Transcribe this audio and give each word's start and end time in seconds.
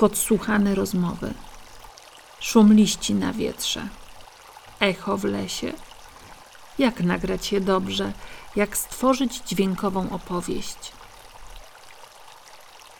podsłuchane 0.00 0.74
rozmowy, 0.74 1.34
szum 2.40 2.72
liści 2.74 3.14
na 3.14 3.32
wietrze, 3.32 3.88
echo 4.80 5.16
w 5.16 5.24
lesie. 5.24 5.72
Jak 6.78 7.00
nagrać 7.00 7.52
je 7.52 7.60
dobrze, 7.60 8.12
jak 8.56 8.76
stworzyć 8.76 9.40
dźwiękową 9.46 10.10
opowieść. 10.10 10.92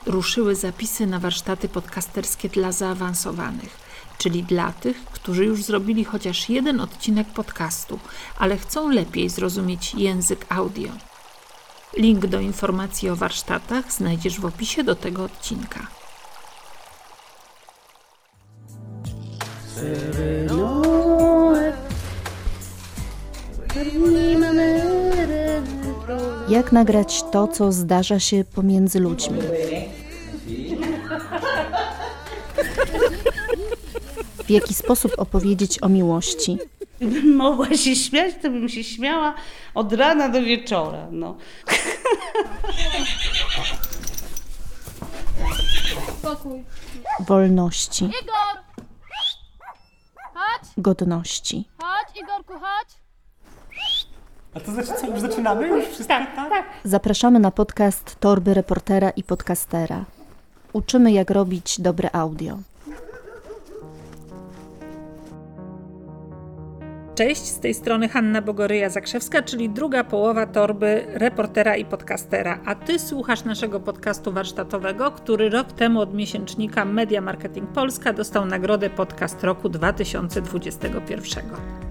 Ruszyły 0.07 0.55
zapisy 0.55 1.07
na 1.07 1.19
warsztaty 1.19 1.69
podcasterskie 1.69 2.49
dla 2.49 2.73
zaawansowanych, 2.73 3.79
czyli 4.19 4.43
dla 4.43 4.73
tych, 4.73 5.05
którzy 5.05 5.45
już 5.45 5.63
zrobili 5.63 6.05
chociaż 6.05 6.49
jeden 6.49 6.81
odcinek 6.81 7.29
podcastu, 7.29 7.99
ale 8.39 8.59
chcą 8.59 8.89
lepiej 8.89 9.29
zrozumieć 9.29 9.95
język 9.95 10.47
audio. 10.49 10.93
Link 11.97 12.27
do 12.27 12.41
informacji 12.41 13.11
o 13.11 13.17
warsztatach 13.17 13.93
znajdziesz 13.93 14.41
w 14.41 14.45
opisie 14.45 14.85
do 14.85 14.95
tego 14.95 15.25
odcinka. 15.25 16.00
Jak 26.51 26.73
nagrać 26.73 27.23
to, 27.33 27.49
co 27.49 27.73
zdarza 27.73 28.21
się 28.21 28.45
pomiędzy 28.45 29.01
ludźmi? 29.01 29.41
W 34.45 34.51
jaki 34.51 34.75
sposób 34.75 35.13
opowiedzieć 35.19 35.83
o 35.83 35.89
miłości? 35.89 36.59
Gdybym 37.01 37.37
mogła 37.37 37.77
się 37.77 37.97
śmiać, 37.97 38.35
to 38.43 38.51
bym 38.51 38.69
się 38.69 38.85
śmiała 38.85 39.35
od 39.75 39.93
rana 39.93 40.29
do 40.29 40.43
wieczora. 40.43 41.07
No. 41.11 41.37
Spokój. 46.19 46.65
Wolności, 47.21 48.05
Igor! 48.05 48.63
Chodź, 50.35 50.69
godności. 50.77 51.69
chodź, 51.79 52.23
Igorku, 52.23 52.53
chodź. 52.53 52.89
A 54.55 54.61
to 54.61 54.73
znaczy 54.73 54.89
co, 55.01 55.07
już 55.07 55.21
zaczynamy? 55.21 55.69
Już 55.69 55.85
wszystko 55.85 56.15
tak? 56.37 56.65
Zapraszamy 56.85 57.39
na 57.39 57.51
podcast 57.51 58.17
Torby 58.21 58.55
Reportera 58.55 59.11
i 59.11 59.23
Podcastera. 59.23 60.05
Uczymy, 60.73 61.13
jak 61.13 61.31
robić 61.31 61.81
dobre 61.81 62.11
audio. 62.13 62.59
Cześć, 67.15 67.43
z 67.43 67.61
tej 67.61 67.75
strony 67.75 68.09
Hanna 68.09 68.43
Bogoryja-Zakrzewska, 68.43 69.45
czyli 69.45 69.71
druga 69.71 70.05
połowa 70.05 70.47
torby 70.47 71.05
reportera 71.09 71.77
i 71.77 71.85
podcastera. 71.85 72.61
A 72.65 72.75
ty 72.75 72.99
słuchasz 72.99 73.45
naszego 73.45 73.81
podcastu 73.81 74.33
warsztatowego, 74.33 75.11
który 75.11 75.51
rok 75.51 75.73
temu 75.73 76.01
od 76.01 76.15
miesięcznika 76.15 76.85
Media 76.85 77.21
Marketing 77.21 77.71
Polska 77.71 78.13
dostał 78.13 78.47
nagrodę 78.47 78.91
Podcast 78.91 79.45
Roku 79.45 79.69
2021. 79.69 81.90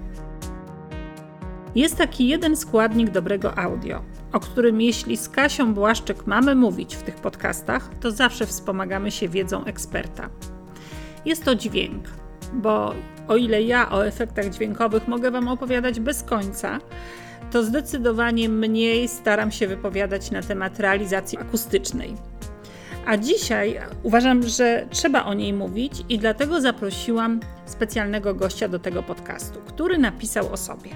Jest 1.74 1.96
taki 1.96 2.28
jeden 2.28 2.56
składnik 2.56 3.10
dobrego 3.10 3.58
audio, 3.58 4.02
o 4.32 4.40
którym 4.40 4.80
jeśli 4.80 5.16
z 5.16 5.28
Kasią 5.28 5.74
Błaszczyk 5.74 6.26
mamy 6.26 6.54
mówić 6.54 6.96
w 6.96 7.02
tych 7.02 7.14
podcastach, 7.14 7.90
to 8.00 8.10
zawsze 8.10 8.46
wspomagamy 8.46 9.10
się 9.10 9.28
wiedzą 9.28 9.64
eksperta. 9.64 10.30
Jest 11.24 11.44
to 11.44 11.54
dźwięk, 11.54 12.04
bo 12.52 12.94
o 13.28 13.36
ile 13.36 13.62
ja 13.62 13.90
o 13.90 14.06
efektach 14.06 14.50
dźwiękowych 14.50 15.08
mogę 15.08 15.30
Wam 15.30 15.48
opowiadać 15.48 16.00
bez 16.00 16.22
końca, 16.22 16.78
to 17.50 17.62
zdecydowanie 17.62 18.48
mniej 18.48 19.08
staram 19.08 19.50
się 19.50 19.66
wypowiadać 19.66 20.30
na 20.30 20.42
temat 20.42 20.80
realizacji 20.80 21.38
akustycznej. 21.38 22.14
A 23.06 23.16
dzisiaj 23.16 23.80
uważam, 24.02 24.42
że 24.42 24.86
trzeba 24.90 25.24
o 25.24 25.34
niej 25.34 25.52
mówić 25.52 25.92
i 26.08 26.18
dlatego 26.18 26.60
zaprosiłam 26.60 27.40
specjalnego 27.66 28.34
gościa 28.34 28.68
do 28.68 28.78
tego 28.78 29.02
podcastu, 29.02 29.60
który 29.66 29.98
napisał 29.98 30.52
o 30.52 30.56
sobie. 30.56 30.90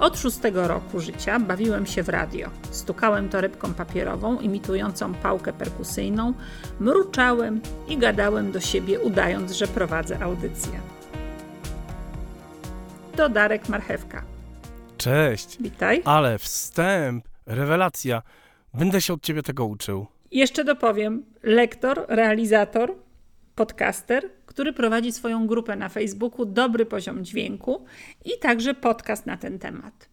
Od 0.00 0.18
szóstego 0.18 0.68
roku 0.68 1.00
życia 1.00 1.40
bawiłem 1.40 1.86
się 1.86 2.02
w 2.02 2.08
radio. 2.08 2.50
Stukałem 2.70 3.28
torebką 3.28 3.74
papierową 3.74 4.40
imitującą 4.40 5.14
pałkę 5.14 5.52
perkusyjną, 5.52 6.32
mruczałem 6.80 7.60
i 7.88 7.98
gadałem 7.98 8.52
do 8.52 8.60
siebie, 8.60 9.00
udając, 9.00 9.52
że 9.52 9.66
prowadzę 9.66 10.20
audycję. 10.22 10.80
To 13.16 13.28
Darek 13.28 13.68
Marchewka. 13.68 14.24
Cześć, 14.98 15.56
Witaj. 15.62 16.02
ale 16.04 16.38
wstęp, 16.38 17.24
rewelacja. 17.46 18.22
Będę 18.74 19.00
się 19.00 19.12
od 19.12 19.22
ciebie 19.22 19.42
tego 19.42 19.64
uczył. 19.64 20.06
Jeszcze 20.30 20.64
dopowiem, 20.64 21.24
lektor, 21.42 22.04
realizator, 22.08 22.94
podcaster, 23.54 24.24
który 24.52 24.72
prowadzi 24.72 25.12
swoją 25.12 25.46
grupę 25.46 25.76
na 25.76 25.88
Facebooku 25.88 26.44
Dobry 26.44 26.86
Poziom 26.86 27.24
Dźwięku 27.24 27.84
i 28.24 28.30
także 28.40 28.74
podcast 28.74 29.26
na 29.26 29.36
ten 29.36 29.58
temat. 29.58 30.08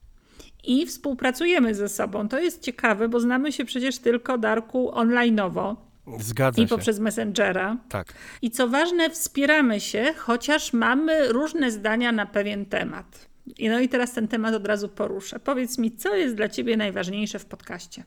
I 0.63 0.85
współpracujemy 0.85 1.75
ze 1.75 1.89
sobą. 1.89 2.27
To 2.27 2.39
jest 2.39 2.61
ciekawe, 2.61 3.09
bo 3.09 3.19
znamy 3.19 3.51
się 3.51 3.66
przecież 3.66 3.97
tylko 3.97 4.38
Darku 4.38 4.91
onlineowo 4.91 5.89
Zgadza 6.19 6.61
i 6.61 6.66
się. 6.66 6.69
poprzez 6.69 7.00
Messengera. 7.00 7.77
Tak. 7.89 8.13
I 8.41 8.51
co 8.51 8.67
ważne, 8.67 9.09
wspieramy 9.09 9.79
się, 9.79 10.13
chociaż 10.17 10.73
mamy 10.73 11.27
różne 11.33 11.71
zdania 11.71 12.11
na 12.11 12.25
pewien 12.25 12.66
temat. 12.66 13.29
No 13.59 13.79
i 13.79 13.89
teraz 13.89 14.11
ten 14.11 14.27
temat 14.27 14.56
od 14.56 14.67
razu 14.67 14.89
poruszę. 14.89 15.39
Powiedz 15.39 15.77
mi, 15.77 15.91
co 15.91 16.16
jest 16.16 16.35
dla 16.35 16.50
ciebie 16.50 16.77
najważniejsze 16.77 17.39
w 17.39 17.45
podcaście? 17.45 18.03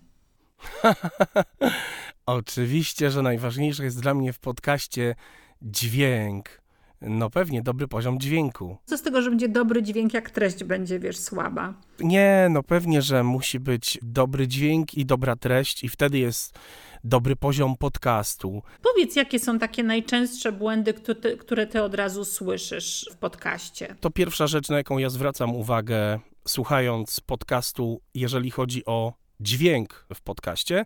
Oczywiście, 2.26 3.10
że 3.10 3.22
najważniejsze 3.22 3.84
jest 3.84 4.00
dla 4.00 4.14
mnie 4.14 4.32
w 4.32 4.38
podcaście 4.38 5.14
dźwięk. 5.62 6.62
No 7.00 7.30
pewnie, 7.30 7.62
dobry 7.62 7.88
poziom 7.88 8.20
dźwięku. 8.20 8.76
Co 8.84 8.98
z 8.98 9.02
tego, 9.02 9.22
że 9.22 9.30
będzie 9.30 9.48
dobry 9.48 9.82
dźwięk, 9.82 10.14
jak 10.14 10.30
treść 10.30 10.64
będzie, 10.64 10.98
wiesz, 10.98 11.16
słaba? 11.18 11.74
Nie, 12.00 12.46
no 12.50 12.62
pewnie, 12.62 13.02
że 13.02 13.22
musi 13.22 13.60
być 13.60 13.98
dobry 14.02 14.48
dźwięk 14.48 14.94
i 14.94 15.06
dobra 15.06 15.36
treść 15.36 15.84
i 15.84 15.88
wtedy 15.88 16.18
jest 16.18 16.58
dobry 17.04 17.36
poziom 17.36 17.76
podcastu. 17.76 18.62
Powiedz, 18.82 19.16
jakie 19.16 19.38
są 19.38 19.58
takie 19.58 19.82
najczęstsze 19.82 20.52
błędy, 20.52 20.94
które 21.40 21.66
ty 21.66 21.82
od 21.82 21.94
razu 21.94 22.24
słyszysz 22.24 23.10
w 23.12 23.16
podcaście? 23.16 23.96
To 24.00 24.10
pierwsza 24.10 24.46
rzecz, 24.46 24.68
na 24.68 24.76
jaką 24.76 24.98
ja 24.98 25.10
zwracam 25.10 25.56
uwagę, 25.56 26.20
słuchając 26.48 27.20
podcastu, 27.20 28.00
jeżeli 28.14 28.50
chodzi 28.50 28.84
o 28.84 29.12
dźwięk 29.40 30.06
w 30.14 30.20
podcaście, 30.20 30.84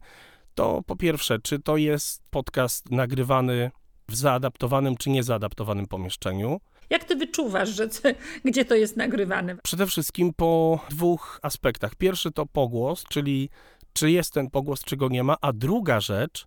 to 0.54 0.82
po 0.86 0.96
pierwsze, 0.96 1.38
czy 1.38 1.58
to 1.58 1.76
jest 1.76 2.22
podcast 2.30 2.90
nagrywany 2.90 3.70
w 4.08 4.16
zaadaptowanym 4.16 4.96
czy 4.96 5.10
niezaadaptowanym 5.10 5.86
pomieszczeniu. 5.86 6.60
Jak 6.90 7.04
ty 7.04 7.16
wyczuwasz, 7.16 7.68
że 7.68 7.88
gdzie 8.44 8.64
to 8.64 8.74
jest 8.74 8.96
nagrywane? 8.96 9.56
Przede 9.62 9.86
wszystkim 9.86 10.32
po 10.36 10.80
dwóch 10.90 11.40
aspektach. 11.42 11.94
Pierwszy 11.94 12.32
to 12.32 12.46
pogłos, 12.46 13.04
czyli 13.08 13.48
czy 13.92 14.10
jest 14.10 14.32
ten 14.32 14.50
pogłos, 14.50 14.84
czy 14.84 14.96
go 14.96 15.08
nie 15.08 15.24
ma, 15.24 15.36
a 15.40 15.52
druga 15.52 16.00
rzecz 16.00 16.46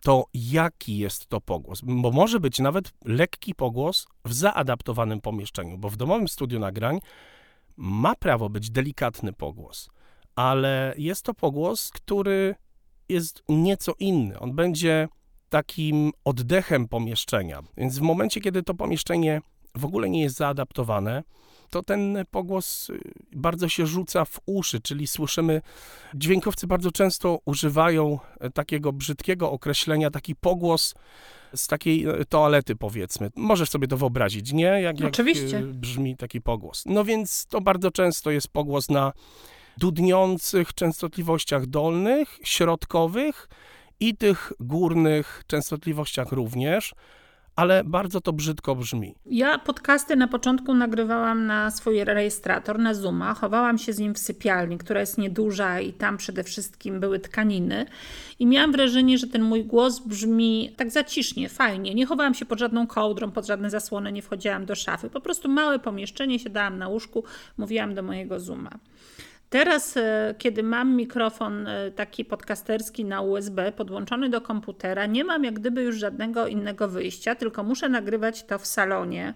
to 0.00 0.24
jaki 0.34 0.98
jest 0.98 1.26
to 1.26 1.40
pogłos, 1.40 1.80
bo 1.82 2.10
może 2.10 2.40
być 2.40 2.58
nawet 2.58 2.92
lekki 3.04 3.54
pogłos 3.54 4.06
w 4.24 4.32
zaadaptowanym 4.32 5.20
pomieszczeniu, 5.20 5.78
bo 5.78 5.90
w 5.90 5.96
domowym 5.96 6.28
studiu 6.28 6.58
nagrań 6.58 6.98
ma 7.76 8.14
prawo 8.14 8.48
być 8.48 8.70
delikatny 8.70 9.32
pogłos, 9.32 9.90
ale 10.36 10.94
jest 10.98 11.22
to 11.22 11.34
pogłos, 11.34 11.90
który 11.90 12.54
jest 13.08 13.42
nieco 13.48 13.92
inny. 13.98 14.38
On 14.38 14.52
będzie 14.52 15.08
takim 15.48 16.12
oddechem 16.24 16.88
pomieszczenia. 16.88 17.62
Więc 17.76 17.98
w 17.98 18.02
momencie, 18.02 18.40
kiedy 18.40 18.62
to 18.62 18.74
pomieszczenie 18.74 19.40
w 19.74 19.84
ogóle 19.84 20.10
nie 20.10 20.22
jest 20.22 20.36
zaadaptowane, 20.36 21.22
to 21.70 21.82
ten 21.82 22.24
pogłos 22.30 22.90
y, 22.90 23.00
bardzo 23.32 23.68
się 23.68 23.86
rzuca 23.86 24.24
w 24.24 24.40
uszy, 24.46 24.80
czyli 24.80 25.06
słyszymy, 25.06 25.62
dźwiękowcy 26.14 26.66
bardzo 26.66 26.92
często 26.92 27.38
używają 27.44 28.18
e, 28.40 28.50
takiego 28.50 28.92
brzydkiego 28.92 29.50
określenia, 29.50 30.10
taki 30.10 30.34
pogłos 30.34 30.94
z 31.54 31.66
takiej 31.66 32.06
e, 32.06 32.24
toalety, 32.24 32.76
powiedzmy. 32.76 33.30
Możesz 33.36 33.70
sobie 33.70 33.88
to 33.88 33.96
wyobrazić, 33.96 34.52
nie? 34.52 34.64
Jak, 34.64 35.00
jak 35.00 35.08
Oczywiście. 35.08 35.58
e, 35.58 35.62
brzmi 35.62 36.16
taki 36.16 36.40
pogłos. 36.40 36.82
No 36.86 37.04
więc 37.04 37.46
to 37.46 37.60
bardzo 37.60 37.90
często 37.90 38.30
jest 38.30 38.48
pogłos 38.48 38.88
na 38.88 39.12
dudniących 39.78 40.74
częstotliwościach 40.74 41.66
dolnych, 41.66 42.38
środkowych 42.44 43.48
i 44.00 44.16
tych 44.16 44.52
górnych 44.60 45.42
częstotliwościach 45.46 46.32
również, 46.32 46.94
ale 47.56 47.84
bardzo 47.84 48.20
to 48.20 48.32
brzydko 48.32 48.74
brzmi. 48.74 49.14
Ja 49.26 49.58
podcasty 49.58 50.16
na 50.16 50.28
początku 50.28 50.74
nagrywałam 50.74 51.46
na 51.46 51.70
swój 51.70 52.04
rejestrator, 52.04 52.78
na 52.78 52.94
Zooma. 52.94 53.34
Chowałam 53.34 53.78
się 53.78 53.92
z 53.92 53.98
nim 53.98 54.14
w 54.14 54.18
sypialni, 54.18 54.78
która 54.78 55.00
jest 55.00 55.18
nieduża 55.18 55.80
i 55.80 55.92
tam 55.92 56.16
przede 56.16 56.44
wszystkim 56.44 57.00
były 57.00 57.18
tkaniny. 57.18 57.86
I 58.38 58.46
miałam 58.46 58.72
wrażenie, 58.72 59.18
że 59.18 59.26
ten 59.26 59.42
mój 59.42 59.64
głos 59.64 60.00
brzmi 60.00 60.74
tak 60.76 60.90
zacisznie, 60.90 61.48
fajnie. 61.48 61.94
Nie 61.94 62.06
chowałam 62.06 62.34
się 62.34 62.46
pod 62.46 62.58
żadną 62.58 62.86
kołdrą, 62.86 63.30
pod 63.30 63.46
żadne 63.46 63.70
zasłony, 63.70 64.12
nie 64.12 64.22
wchodziłam 64.22 64.66
do 64.66 64.74
szafy. 64.74 65.10
Po 65.10 65.20
prostu 65.20 65.48
małe 65.48 65.78
pomieszczenie, 65.78 66.38
siadałam 66.38 66.78
na 66.78 66.88
łóżku, 66.88 67.24
mówiłam 67.58 67.94
do 67.94 68.02
mojego 68.02 68.40
Zooma. 68.40 68.70
Teraz, 69.50 69.96
e, 69.96 70.34
kiedy 70.38 70.62
mam 70.62 70.96
mikrofon 70.96 71.66
e, 71.66 71.90
taki 71.90 72.24
podcasterski 72.24 73.04
na 73.04 73.20
USB 73.20 73.72
podłączony 73.72 74.28
do 74.28 74.40
komputera, 74.40 75.06
nie 75.06 75.24
mam 75.24 75.44
jak 75.44 75.54
gdyby 75.54 75.82
już 75.82 75.96
żadnego 75.96 76.46
innego 76.46 76.88
wyjścia, 76.88 77.34
tylko 77.34 77.62
muszę 77.62 77.88
nagrywać 77.88 78.44
to 78.44 78.58
w 78.58 78.66
salonie 78.66 79.34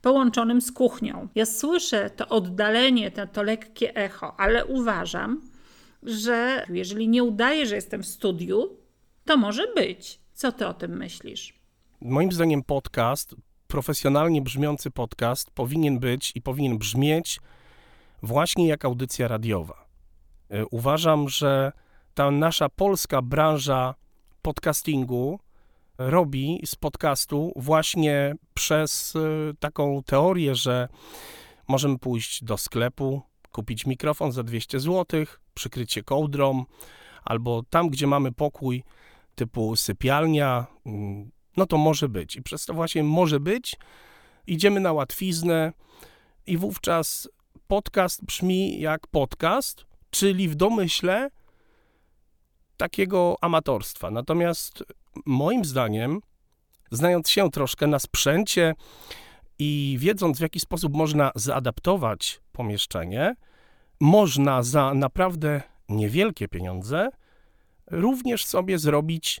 połączonym 0.00 0.60
z 0.60 0.72
kuchnią. 0.72 1.28
Ja 1.34 1.46
słyszę 1.46 2.10
to 2.10 2.28
oddalenie, 2.28 3.10
to, 3.10 3.26
to 3.26 3.42
lekkie 3.42 3.94
echo, 3.94 4.40
ale 4.40 4.66
uważam, 4.66 5.40
że 6.02 6.66
jeżeli 6.68 7.08
nie 7.08 7.24
udaję, 7.24 7.66
że 7.66 7.74
jestem 7.74 8.02
w 8.02 8.06
studiu, 8.06 8.76
to 9.24 9.36
może 9.36 9.66
być. 9.74 10.20
Co 10.32 10.52
ty 10.52 10.66
o 10.66 10.74
tym 10.74 10.96
myślisz? 10.96 11.54
Moim 12.00 12.32
zdaniem 12.32 12.62
podcast, 12.62 13.34
profesjonalnie 13.66 14.42
brzmiący 14.42 14.90
podcast 14.90 15.50
powinien 15.50 15.98
być 15.98 16.32
i 16.34 16.42
powinien 16.42 16.78
brzmieć 16.78 17.40
właśnie 18.22 18.68
jak 18.68 18.84
audycja 18.84 19.28
radiowa. 19.28 19.86
E, 20.50 20.66
Uważam, 20.66 21.28
że 21.28 21.72
ta 22.14 22.30
nasza 22.30 22.68
polska 22.68 23.22
branża 23.22 23.94
podcastingu 24.42 25.40
robi 25.98 26.60
z 26.64 26.76
podcastu 26.76 27.52
właśnie 27.56 28.34
przez 28.54 29.16
e, 29.16 29.54
taką 29.60 30.02
teorię, 30.02 30.54
że 30.54 30.88
możemy 31.68 31.98
pójść 31.98 32.44
do 32.44 32.56
sklepu, 32.56 33.22
kupić 33.52 33.86
mikrofon 33.86 34.32
za 34.32 34.42
200 34.42 34.80
zł, 34.80 35.24
przykryć 35.54 35.92
się 35.92 36.02
kołdrą, 36.02 36.64
albo 37.24 37.62
tam, 37.70 37.88
gdzie 37.88 38.06
mamy 38.06 38.32
pokój 38.32 38.84
typu 39.34 39.76
sypialnia, 39.76 40.66
mm, 40.86 41.30
no 41.56 41.66
to 41.66 41.76
może 41.76 42.08
być. 42.08 42.36
I 42.36 42.42
przez 42.42 42.66
to 42.66 42.74
właśnie 42.74 43.02
może 43.04 43.40
być, 43.40 43.76
idziemy 44.46 44.80
na 44.80 44.92
łatwiznę 44.92 45.72
i 46.46 46.56
wówczas 46.56 47.28
podcast 47.66 48.24
brzmi 48.24 48.80
jak 48.80 49.06
podcast, 49.06 49.84
czyli 50.10 50.48
w 50.48 50.54
domyśle 50.54 51.30
takiego 52.76 53.36
amatorstwa. 53.40 54.10
Natomiast 54.10 54.84
moim 55.26 55.64
zdaniem, 55.64 56.20
znając 56.90 57.30
się 57.30 57.50
troszkę 57.50 57.86
na 57.86 57.98
sprzęcie 57.98 58.74
i 59.58 59.96
wiedząc, 59.98 60.38
w 60.38 60.40
jaki 60.40 60.60
sposób 60.60 60.96
można 60.96 61.30
zaadaptować 61.34 62.40
pomieszczenie, 62.52 63.34
można 64.00 64.62
za 64.62 64.94
naprawdę 64.94 65.62
niewielkie 65.88 66.48
pieniądze 66.48 67.08
również 67.90 68.44
sobie 68.44 68.78
zrobić 68.78 69.40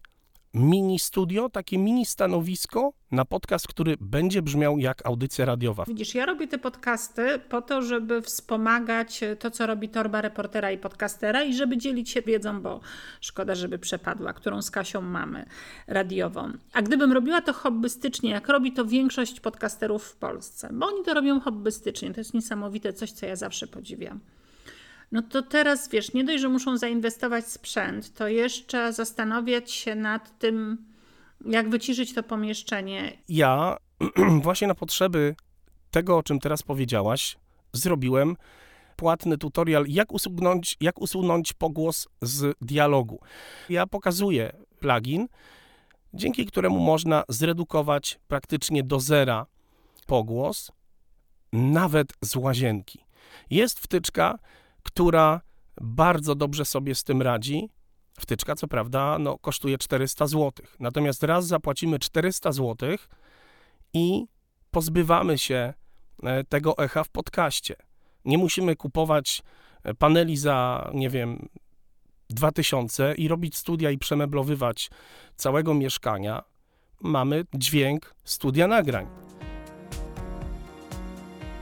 mini 0.54 0.98
studio, 0.98 1.48
takie 1.48 1.78
mini 1.78 2.06
stanowisko 2.06 2.92
na 3.10 3.24
podcast, 3.24 3.68
który 3.68 3.96
będzie 4.00 4.42
brzmiał 4.42 4.78
jak 4.78 5.06
audycja 5.06 5.44
radiowa. 5.44 5.84
Widzisz, 5.88 6.14
ja 6.14 6.26
robię 6.26 6.48
te 6.48 6.58
podcasty 6.58 7.38
po 7.48 7.62
to, 7.62 7.82
żeby 7.82 8.22
wspomagać 8.22 9.20
to, 9.38 9.50
co 9.50 9.66
robi 9.66 9.88
torba 9.88 10.20
reportera 10.20 10.70
i 10.70 10.78
podcastera 10.78 11.42
i 11.42 11.54
żeby 11.54 11.76
dzielić 11.76 12.10
się 12.10 12.22
wiedzą, 12.22 12.62
bo 12.62 12.80
szkoda, 13.20 13.54
żeby 13.54 13.78
przepadła, 13.78 14.32
którą 14.32 14.62
z 14.62 14.70
Kasią 14.70 15.00
mamy, 15.00 15.46
radiową. 15.86 16.52
A 16.72 16.82
gdybym 16.82 17.12
robiła 17.12 17.40
to 17.40 17.52
hobbystycznie, 17.52 18.30
jak 18.30 18.48
robi 18.48 18.72
to 18.72 18.84
większość 18.84 19.40
podcasterów 19.40 20.04
w 20.04 20.16
Polsce, 20.16 20.68
bo 20.72 20.86
oni 20.86 21.04
to 21.04 21.14
robią 21.14 21.40
hobbystycznie, 21.40 22.14
to 22.14 22.20
jest 22.20 22.34
niesamowite, 22.34 22.92
coś, 22.92 23.12
co 23.12 23.26
ja 23.26 23.36
zawsze 23.36 23.66
podziwiam. 23.66 24.20
No 25.12 25.22
to 25.22 25.42
teraz 25.42 25.88
wiesz, 25.88 26.12
nie 26.12 26.24
dość, 26.24 26.40
że 26.40 26.48
muszą 26.48 26.76
zainwestować 26.76 27.44
w 27.44 27.48
sprzęt, 27.48 28.14
to 28.14 28.28
jeszcze 28.28 28.92
zastanawiać 28.92 29.70
się 29.70 29.94
nad 29.94 30.38
tym, 30.38 30.84
jak 31.46 31.70
wyciszyć 31.70 32.14
to 32.14 32.22
pomieszczenie. 32.22 33.18
Ja 33.28 33.76
właśnie 34.42 34.68
na 34.68 34.74
potrzeby 34.74 35.34
tego, 35.90 36.16
o 36.16 36.22
czym 36.22 36.38
teraz 36.38 36.62
powiedziałaś, 36.62 37.36
zrobiłem 37.72 38.36
płatny 38.96 39.38
tutorial, 39.38 39.84
jak 39.88 40.12
usunąć, 40.12 40.76
jak 40.80 41.00
usunąć 41.00 41.52
pogłos 41.52 42.08
z 42.22 42.56
dialogu. 42.60 43.20
Ja 43.68 43.86
pokazuję 43.86 44.52
plugin, 44.80 45.28
dzięki 46.14 46.46
któremu 46.46 46.80
można 46.80 47.24
zredukować 47.28 48.18
praktycznie 48.28 48.82
do 48.82 49.00
zera 49.00 49.46
pogłos, 50.06 50.72
nawet 51.52 52.12
z 52.20 52.36
łazienki. 52.36 53.04
Jest 53.50 53.80
wtyczka, 53.80 54.38
która 54.82 55.40
bardzo 55.80 56.34
dobrze 56.34 56.64
sobie 56.64 56.94
z 56.94 57.04
tym 57.04 57.22
radzi. 57.22 57.70
Wtyczka, 58.18 58.54
co 58.54 58.68
prawda, 58.68 59.18
no, 59.18 59.38
kosztuje 59.38 59.78
400 59.78 60.26
zł. 60.26 60.52
Natomiast 60.80 61.22
raz 61.22 61.46
zapłacimy 61.46 61.98
400 61.98 62.52
zł 62.52 62.96
i 63.92 64.26
pozbywamy 64.70 65.38
się 65.38 65.74
e, 66.22 66.44
tego 66.44 66.78
echa 66.78 67.04
w 67.04 67.08
podcaście. 67.08 67.76
Nie 68.24 68.38
musimy 68.38 68.76
kupować 68.76 69.42
e, 69.84 69.94
paneli 69.94 70.36
za, 70.36 70.90
nie 70.94 71.10
wiem, 71.10 71.48
2000 72.30 73.14
i 73.14 73.28
robić 73.28 73.56
studia 73.56 73.90
i 73.90 73.98
przemeblowywać 73.98 74.90
całego 75.36 75.74
mieszkania. 75.74 76.42
Mamy 77.00 77.44
dźwięk 77.54 78.14
studia 78.24 78.66
nagrań. 78.68 79.06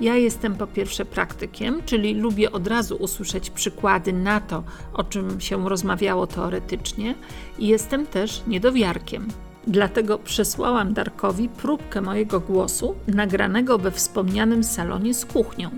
Ja 0.01 0.17
jestem 0.17 0.55
po 0.55 0.67
pierwsze 0.67 1.05
praktykiem, 1.05 1.83
czyli 1.87 2.15
lubię 2.15 2.53
od 2.53 2.67
razu 2.67 2.97
usłyszeć 2.97 3.51
przykłady 3.51 4.13
na 4.13 4.41
to, 4.41 4.63
o 4.93 5.05
czym 5.05 5.41
się 5.41 5.69
rozmawiało 5.69 6.27
teoretycznie, 6.27 7.15
i 7.59 7.67
jestem 7.67 8.07
też 8.07 8.43
niedowiarkiem. 8.47 9.29
Dlatego 9.67 10.19
przesłałam 10.19 10.93
Darkowi 10.95 11.49
próbkę 11.49 12.01
mojego 12.01 12.41
głosu, 12.41 12.95
nagranego 13.07 13.79
we 13.79 13.91
wspomnianym 13.91 14.65
salonie 14.65 15.15
z 15.15 15.25
kuchnią. 15.25 15.71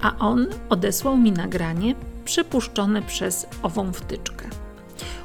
A 0.00 0.18
on 0.18 0.46
odesłał 0.68 1.16
mi 1.16 1.32
nagranie 1.32 1.94
przepuszczone 2.24 3.02
przez 3.02 3.46
ową 3.62 3.92
wtyczkę. 3.92 4.48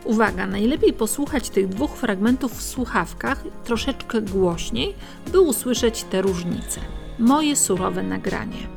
Uwaga, 0.03 0.47
najlepiej 0.47 0.93
posłuchać 0.93 1.49
tych 1.49 1.67
dwóch 1.67 1.91
fragmentów 1.91 2.57
w 2.57 2.63
słuchawkach 2.63 3.43
troszeczkę 3.63 4.21
głośniej, 4.21 4.93
by 5.31 5.39
usłyszeć 5.39 6.03
te 6.03 6.21
różnice 6.21 6.81
moje 7.19 7.55
surowe 7.55 8.03
nagranie. 8.03 8.67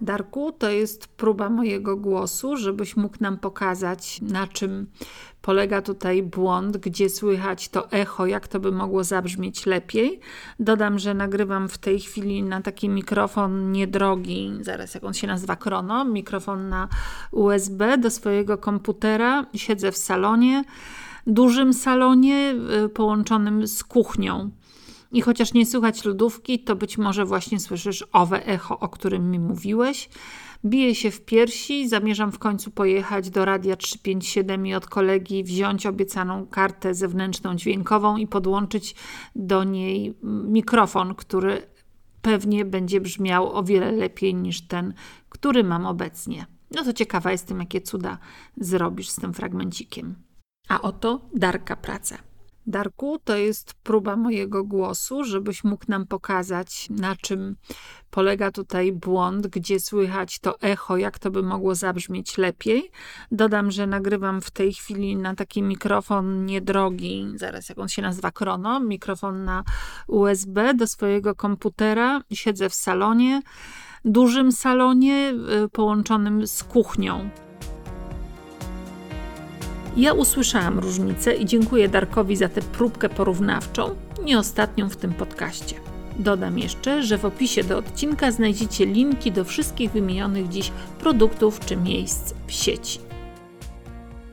Darku, 0.00 0.52
to 0.52 0.70
jest 0.70 1.06
próba 1.06 1.50
mojego 1.50 1.96
głosu, 1.96 2.56
żebyś 2.56 2.96
mógł 2.96 3.16
nam 3.20 3.38
pokazać, 3.38 4.20
na 4.22 4.46
czym 4.46 4.86
polega 5.42 5.82
tutaj 5.82 6.22
błąd, 6.22 6.76
gdzie 6.76 7.10
słychać 7.10 7.68
to 7.68 7.90
echo, 7.90 8.26
jak 8.26 8.48
to 8.48 8.60
by 8.60 8.72
mogło 8.72 9.04
zabrzmieć 9.04 9.66
lepiej. 9.66 10.20
Dodam, 10.60 10.98
że 10.98 11.14
nagrywam 11.14 11.68
w 11.68 11.78
tej 11.78 12.00
chwili 12.00 12.42
na 12.42 12.62
taki 12.62 12.88
mikrofon 12.88 13.72
niedrogi, 13.72 14.52
zaraz 14.60 14.94
jak 14.94 15.04
on 15.04 15.14
się 15.14 15.26
nazywa, 15.26 15.56
Krono, 15.56 16.04
mikrofon 16.04 16.68
na 16.68 16.88
USB 17.30 17.98
do 17.98 18.10
swojego 18.10 18.58
komputera. 18.58 19.46
Siedzę 19.54 19.92
w 19.92 19.96
salonie, 19.96 20.64
dużym 21.26 21.74
salonie 21.74 22.54
y, 22.84 22.88
połączonym 22.88 23.66
z 23.66 23.84
kuchnią. 23.84 24.50
I 25.14 25.20
chociaż 25.20 25.54
nie 25.54 25.66
słychać 25.66 26.04
lodówki, 26.04 26.58
to 26.58 26.76
być 26.76 26.98
może 26.98 27.24
właśnie 27.24 27.60
słyszysz 27.60 28.04
owe 28.12 28.46
echo, 28.46 28.78
o 28.78 28.88
którym 28.88 29.30
mi 29.30 29.38
mówiłeś. 29.38 30.08
Biję 30.64 30.94
się 30.94 31.10
w 31.10 31.24
piersi, 31.24 31.88
zamierzam 31.88 32.32
w 32.32 32.38
końcu 32.38 32.70
pojechać 32.70 33.30
do 33.30 33.44
Radia 33.44 33.76
357 33.76 34.66
i 34.66 34.74
od 34.74 34.86
kolegi 34.86 35.44
wziąć 35.44 35.86
obiecaną 35.86 36.46
kartę 36.46 36.94
zewnętrzną 36.94 37.54
dźwiękową 37.54 38.16
i 38.16 38.26
podłączyć 38.26 38.94
do 39.36 39.64
niej 39.64 40.14
mikrofon, 40.22 41.14
który 41.14 41.62
pewnie 42.22 42.64
będzie 42.64 43.00
brzmiał 43.00 43.52
o 43.52 43.62
wiele 43.62 43.92
lepiej 43.92 44.34
niż 44.34 44.66
ten, 44.66 44.94
który 45.28 45.64
mam 45.64 45.86
obecnie. 45.86 46.46
No 46.70 46.84
to 46.84 46.92
ciekawa 46.92 47.32
jestem, 47.32 47.60
jakie 47.60 47.80
cuda 47.80 48.18
zrobisz 48.56 49.08
z 49.08 49.16
tym 49.16 49.34
fragmencikiem. 49.34 50.14
A 50.68 50.80
oto 50.82 51.28
Darka 51.34 51.76
praca. 51.76 52.33
Darku, 52.66 53.18
to 53.24 53.36
jest 53.36 53.74
próba 53.74 54.16
mojego 54.16 54.64
głosu, 54.64 55.24
żebyś 55.24 55.64
mógł 55.64 55.84
nam 55.88 56.06
pokazać, 56.06 56.86
na 56.90 57.16
czym 57.16 57.56
polega 58.10 58.50
tutaj 58.50 58.92
błąd, 58.92 59.46
gdzie 59.46 59.80
słychać 59.80 60.38
to 60.38 60.60
echo, 60.60 60.96
jak 60.96 61.18
to 61.18 61.30
by 61.30 61.42
mogło 61.42 61.74
zabrzmieć 61.74 62.38
lepiej. 62.38 62.90
Dodam, 63.32 63.70
że 63.70 63.86
nagrywam 63.86 64.40
w 64.40 64.50
tej 64.50 64.74
chwili 64.74 65.16
na 65.16 65.34
taki 65.34 65.62
mikrofon 65.62 66.46
niedrogi, 66.46 67.32
zaraz 67.34 67.68
jak 67.68 67.78
on 67.78 67.88
się 67.88 68.02
nazywa, 68.02 68.30
Krono, 68.30 68.80
mikrofon 68.80 69.44
na 69.44 69.64
USB 70.06 70.74
do 70.74 70.86
swojego 70.86 71.34
komputera. 71.34 72.20
Siedzę 72.32 72.68
w 72.68 72.74
salonie, 72.74 73.42
dużym 74.04 74.52
salonie 74.52 75.34
y, 75.64 75.68
połączonym 75.68 76.46
z 76.46 76.64
kuchnią. 76.64 77.30
Ja 79.96 80.12
usłyszałam 80.12 80.78
różnicę 80.78 81.34
i 81.34 81.46
dziękuję 81.46 81.88
Darkowi 81.88 82.36
za 82.36 82.48
tę 82.48 82.62
próbkę 82.62 83.08
porównawczą, 83.08 83.90
nie 84.24 84.38
ostatnią 84.38 84.88
w 84.88 84.96
tym 84.96 85.12
podcaście. 85.12 85.76
Dodam 86.18 86.58
jeszcze, 86.58 87.02
że 87.02 87.18
w 87.18 87.24
opisie 87.24 87.64
do 87.64 87.78
odcinka 87.78 88.30
znajdziecie 88.30 88.86
linki 88.86 89.32
do 89.32 89.44
wszystkich 89.44 89.90
wymienionych 89.90 90.48
dziś 90.48 90.72
produktów 90.98 91.60
czy 91.60 91.76
miejsc 91.76 92.34
w 92.46 92.52
sieci. 92.52 93.13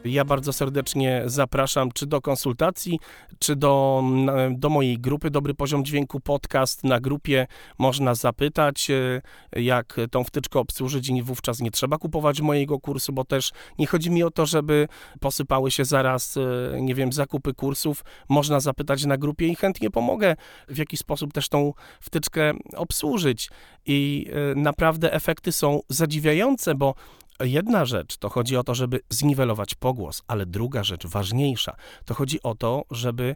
Ja 0.05 0.25
bardzo 0.25 0.53
serdecznie 0.53 1.23
zapraszam 1.25 1.91
czy 1.91 2.05
do 2.05 2.21
konsultacji, 2.21 2.99
czy 3.39 3.55
do, 3.55 4.03
do 4.51 4.69
mojej 4.69 4.99
grupy 4.99 5.31
Dobry 5.31 5.53
Poziom 5.53 5.85
Dźwięku 5.85 6.19
Podcast. 6.19 6.83
Na 6.83 6.99
grupie 6.99 7.47
można 7.77 8.15
zapytać, 8.15 8.89
e, 8.91 9.21
jak 9.61 9.97
tą 10.11 10.23
wtyczkę 10.23 10.59
obsłużyć 10.59 11.09
i 11.09 11.23
wówczas 11.23 11.59
nie 11.59 11.71
trzeba 11.71 11.97
kupować 11.97 12.41
mojego 12.41 12.79
kursu, 12.79 13.13
bo 13.13 13.23
też 13.23 13.51
nie 13.79 13.87
chodzi 13.87 14.11
mi 14.11 14.23
o 14.23 14.31
to, 14.31 14.45
żeby 14.45 14.87
posypały 15.19 15.71
się 15.71 15.85
zaraz, 15.85 16.37
e, 16.37 16.81
nie 16.81 16.95
wiem, 16.95 17.13
zakupy 17.13 17.53
kursów. 17.53 18.03
Można 18.29 18.59
zapytać 18.59 19.05
na 19.05 19.17
grupie 19.17 19.47
i 19.47 19.55
chętnie 19.55 19.89
pomogę 19.89 20.35
w 20.67 20.77
jaki 20.77 20.97
sposób 20.97 21.33
też 21.33 21.49
tą 21.49 21.73
wtyczkę 21.99 22.53
obsłużyć. 22.75 23.49
I 23.85 24.27
e, 24.51 24.55
naprawdę 24.55 25.13
efekty 25.13 25.51
są 25.51 25.79
zadziwiające, 25.89 26.75
bo 26.75 26.95
Jedna 27.43 27.85
rzecz 27.85 28.17
to 28.17 28.29
chodzi 28.29 28.57
o 28.57 28.63
to, 28.63 28.75
żeby 28.75 28.99
zniwelować 29.09 29.75
pogłos, 29.75 30.23
ale 30.27 30.45
druga 30.45 30.83
rzecz, 30.83 31.07
ważniejsza, 31.07 31.75
to 32.05 32.13
chodzi 32.13 32.43
o 32.43 32.55
to, 32.55 32.83
żeby 32.91 33.35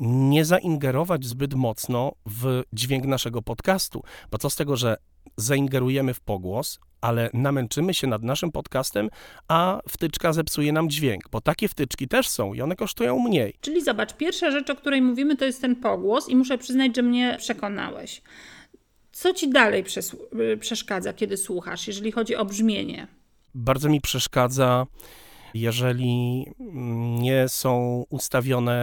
nie 0.00 0.44
zaingerować 0.44 1.26
zbyt 1.26 1.54
mocno 1.54 2.12
w 2.26 2.62
dźwięk 2.72 3.04
naszego 3.04 3.42
podcastu. 3.42 4.02
Bo 4.30 4.38
co 4.38 4.50
z 4.50 4.56
tego, 4.56 4.76
że 4.76 4.96
zaingerujemy 5.36 6.14
w 6.14 6.20
pogłos, 6.20 6.78
ale 7.00 7.30
namęczymy 7.32 7.94
się 7.94 8.06
nad 8.06 8.22
naszym 8.22 8.52
podcastem, 8.52 9.08
a 9.48 9.80
wtyczka 9.88 10.32
zepsuje 10.32 10.72
nam 10.72 10.90
dźwięk, 10.90 11.28
bo 11.30 11.40
takie 11.40 11.68
wtyczki 11.68 12.08
też 12.08 12.28
są 12.28 12.54
i 12.54 12.60
one 12.60 12.76
kosztują 12.76 13.18
mniej. 13.18 13.54
Czyli 13.60 13.84
zobacz, 13.84 14.14
pierwsza 14.16 14.50
rzecz, 14.50 14.70
o 14.70 14.76
której 14.76 15.02
mówimy, 15.02 15.36
to 15.36 15.44
jest 15.44 15.60
ten 15.60 15.76
pogłos 15.76 16.28
i 16.28 16.36
muszę 16.36 16.58
przyznać, 16.58 16.96
że 16.96 17.02
mnie 17.02 17.36
przekonałeś. 17.38 18.22
Co 19.12 19.34
ci 19.34 19.50
dalej 19.50 19.84
przeszkadza, 20.60 21.12
kiedy 21.12 21.36
słuchasz, 21.36 21.86
jeżeli 21.86 22.12
chodzi 22.12 22.36
o 22.36 22.44
brzmienie? 22.44 23.17
Bardzo 23.60 23.88
mi 23.88 24.00
przeszkadza, 24.00 24.86
jeżeli 25.54 26.46
nie 27.18 27.48
są 27.48 28.04
ustawione 28.10 28.80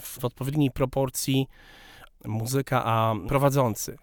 w 0.00 0.24
odpowiedniej 0.24 0.70
proporcji 0.70 1.46
muzyka 2.24 2.84
a 2.84 3.14
prowadzący. 3.28 3.96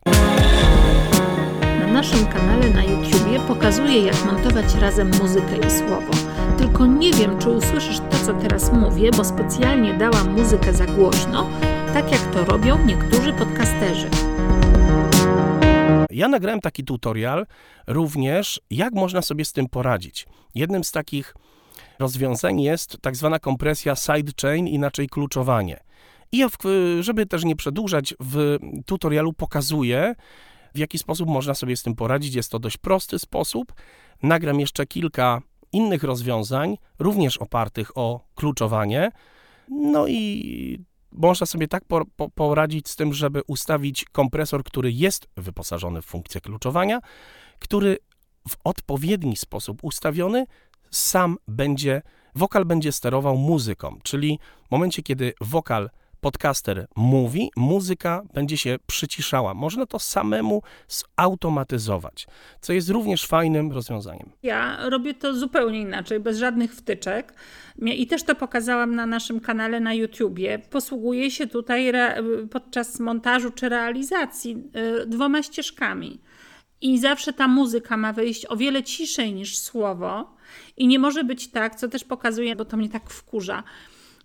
Na 1.80 1.88
naszym 1.88 2.26
kanale 2.26 2.70
na 2.70 2.84
YouTubie 2.84 3.40
pokazuję, 3.48 4.02
jak 4.02 4.26
montować 4.26 4.76
razem 4.76 5.12
muzykę 5.22 5.58
i 5.68 5.72
słowo. 5.72 6.12
Tylko 6.58 6.86
nie 6.86 7.14
wiem, 7.14 7.40
czy 7.40 7.50
usłyszysz 7.50 8.00
to, 8.00 8.18
co 8.26 8.34
teraz 8.34 8.74
mówię, 8.74 9.12
bo 9.18 9.24
specjalnie 9.24 9.94
dałam 9.94 10.30
muzykę 10.40 10.74
za 10.74 10.86
głośno, 10.86 11.50
tak 11.94 12.12
jak 12.12 12.22
to 12.22 12.46
robią 12.46 12.86
niektórzy 12.86 13.34
podcasterzy. 13.34 14.10
Ja 16.16 16.28
nagrałem 16.28 16.62
taki 16.62 16.84
tutorial 16.84 17.46
również, 17.88 18.62
jak 18.70 18.94
można 18.94 19.22
sobie 19.22 19.46
z 19.46 19.54
tym 19.54 19.70
poradzić. 19.70 20.26
Jednym 20.56 20.84
z 20.84 20.92
takich 20.92 21.36
rozwiązań 22.00 22.62
jest 22.62 22.98
tak 23.02 23.16
zwana 23.16 23.40
kompresja 23.40 23.96
sidechain, 23.96 24.68
inaczej 24.68 25.10
kluczowanie. 25.10 25.80
I 26.32 26.38
ja, 26.38 26.48
żeby 27.00 27.26
też 27.26 27.44
nie 27.44 27.56
przedłużać, 27.56 28.16
w 28.20 28.58
tutorialu 28.86 29.34
pokazuję, 29.34 30.16
w 30.76 30.78
jaki 30.78 30.98
sposób 30.98 31.30
można 31.30 31.54
sobie 31.54 31.78
z 31.78 31.84
tym 31.84 31.96
poradzić. 31.96 32.36
Jest 32.36 32.52
to 32.52 32.60
dość 32.60 32.78
prosty 32.78 33.20
sposób. 33.20 33.74
Nagram 34.24 34.60
jeszcze 34.60 34.86
kilka 34.86 35.42
innych 35.72 36.04
rozwiązań, 36.04 36.78
również 37.00 37.38
opartych 37.38 37.98
o 37.98 38.28
kluczowanie. 38.36 39.12
No 39.70 40.08
i 40.08 40.80
można 41.18 41.46
sobie 41.46 41.68
tak 41.68 41.86
po, 41.86 42.30
poradzić 42.30 42.90
z 42.90 42.96
tym, 42.96 43.14
żeby 43.14 43.42
ustawić 43.48 44.06
kompresor, 44.06 44.64
który 44.64 44.92
jest 44.92 45.28
wyposażony 45.38 46.02
w 46.02 46.06
funkcję 46.06 46.42
kluczowania, 46.42 47.00
który 47.60 47.98
w 48.50 48.56
odpowiedni 48.64 49.36
sposób 49.36 49.80
ustawiony 49.82 50.46
sam 50.92 51.38
będzie, 51.48 52.02
wokal 52.36 52.66
będzie 52.66 52.92
sterował 52.92 53.38
muzyką, 53.38 54.00
czyli 54.04 54.40
w 54.68 54.72
momencie, 54.72 55.04
kiedy 55.04 55.34
wokal 55.42 55.90
podcaster 56.26 56.88
mówi, 56.96 57.52
muzyka 57.56 58.24
będzie 58.34 58.58
się 58.58 58.78
przyciszała. 58.88 59.54
Można 59.54 59.86
to 59.86 60.00
samemu 60.00 60.62
zautomatyzować, 60.88 62.28
co 62.62 62.74
jest 62.74 62.90
również 62.90 63.26
fajnym 63.26 63.72
rozwiązaniem. 63.72 64.32
Ja 64.44 64.90
robię 64.90 65.14
to 65.14 65.34
zupełnie 65.34 65.82
inaczej, 65.82 66.20
bez 66.20 66.38
żadnych 66.38 66.76
wtyczek. 66.76 67.34
I 67.78 68.08
też 68.08 68.24
to 68.24 68.36
pokazałam 68.36 68.96
na 68.96 69.06
naszym 69.06 69.40
kanale 69.40 69.80
na 69.80 69.94
YouTubie. 69.94 70.60
Posługuję 70.60 71.32
się 71.32 71.48
tutaj 71.48 71.92
podczas 72.52 73.00
montażu 73.00 73.52
czy 73.52 73.70
realizacji 73.70 74.64
y, 75.04 75.06
dwoma 75.06 75.44
ścieżkami. 75.44 76.22
I 76.82 77.00
zawsze 77.00 77.34
ta 77.34 77.48
muzyka 77.48 77.98
ma 77.98 78.14
wyjść 78.14 78.46
o 78.50 78.58
wiele 78.58 78.84
ciszej 78.84 79.34
niż 79.34 79.58
słowo. 79.58 80.36
I 80.78 80.88
nie 80.88 81.00
może 81.00 81.24
być 81.24 81.48
tak, 81.48 81.76
co 81.76 81.88
też 81.88 82.04
pokazuje, 82.04 82.56
bo 82.56 82.66
to 82.66 82.78
mnie 82.78 82.90
tak 82.90 83.10
wkurza, 83.10 83.64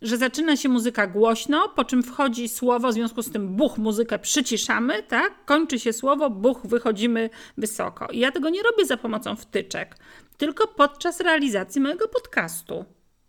że 0.02 0.16
zaczyna 0.16 0.56
się 0.56 0.68
muzyka 0.68 1.06
głośno, 1.06 1.68
po 1.68 1.84
czym 1.84 2.02
wchodzi 2.02 2.48
słowo, 2.48 2.88
w 2.88 2.94
związku 2.94 3.22
z 3.22 3.30
tym 3.30 3.48
buch, 3.48 3.78
muzykę 3.78 4.18
przyciszamy, 4.18 5.02
tak? 5.02 5.44
Kończy 5.44 5.78
się 5.78 5.92
słowo, 5.92 6.30
buch, 6.30 6.60
wychodzimy 6.64 7.30
wysoko. 7.58 8.06
I 8.06 8.18
ja 8.18 8.32
tego 8.32 8.50
nie 8.50 8.62
robię 8.62 8.86
za 8.86 8.96
pomocą 8.96 9.36
wtyczek, 9.36 9.96
tylko 10.36 10.66
podczas 10.66 11.20
realizacji 11.20 11.80
mojego 11.80 12.08
podcastu. 12.08 12.84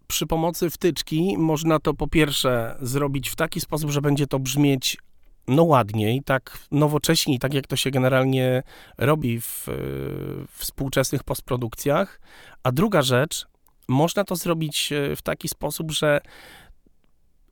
Przy 0.07 0.27
pomocy 0.27 0.69
wtyczki 0.69 1.35
można 1.37 1.79
to 1.79 1.93
po 1.93 2.07
pierwsze 2.07 2.75
zrobić 2.81 3.29
w 3.29 3.35
taki 3.35 3.61
sposób, 3.61 3.91
że 3.91 4.01
będzie 4.01 4.27
to 4.27 4.39
brzmieć 4.39 4.97
no 5.47 5.63
ładniej, 5.63 6.21
tak 6.25 6.57
nowocześniej, 6.71 7.39
tak 7.39 7.53
jak 7.53 7.67
to 7.67 7.75
się 7.75 7.91
generalnie 7.91 8.63
robi 8.97 9.41
w, 9.41 9.67
w 10.47 10.59
współczesnych 10.59 11.23
postprodukcjach. 11.23 12.21
A 12.63 12.71
druga 12.71 13.01
rzecz, 13.01 13.45
można 13.87 14.23
to 14.23 14.35
zrobić 14.35 14.91
e, 14.91 15.15
w 15.15 15.21
taki 15.21 15.47
sposób, 15.49 15.91
że 15.91 16.21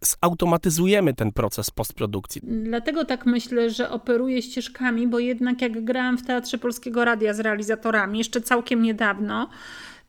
zautomatyzujemy 0.01 1.13
ten 1.13 1.31
proces 1.31 1.71
postprodukcji. 1.71 2.41
Dlatego 2.43 3.05
tak 3.05 3.25
myślę, 3.25 3.69
że 3.69 3.89
operuję 3.89 4.41
ścieżkami, 4.41 5.07
bo 5.07 5.19
jednak 5.19 5.61
jak 5.61 5.83
grałam 5.83 6.17
w 6.17 6.25
Teatrze 6.25 6.57
Polskiego 6.57 7.05
Radia 7.05 7.33
z 7.33 7.39
realizatorami 7.39 8.17
jeszcze 8.17 8.41
całkiem 8.41 8.81
niedawno, 8.81 9.49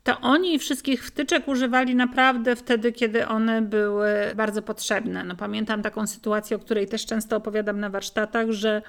to 0.03 0.21
oni 0.21 0.59
wszystkich 0.59 1.07
wtyczek 1.07 1.49
używali 1.49 1.95
naprawdę 1.95 2.57
wtedy, 2.57 2.93
kiedy 2.93 3.29
one 3.29 3.63
były 3.63 4.11
bardzo 4.37 4.63
potrzebne. 4.63 5.25
No, 5.25 5.37
pamiętam 5.37 5.83
taką 5.83 6.07
sytuację, 6.07 6.57
o 6.57 6.61
której 6.61 6.89
też 6.89 7.07
często 7.07 7.37
opowiadam 7.37 7.81
na 7.81 7.91
warsztatach, 7.91 8.51
że 8.51 8.83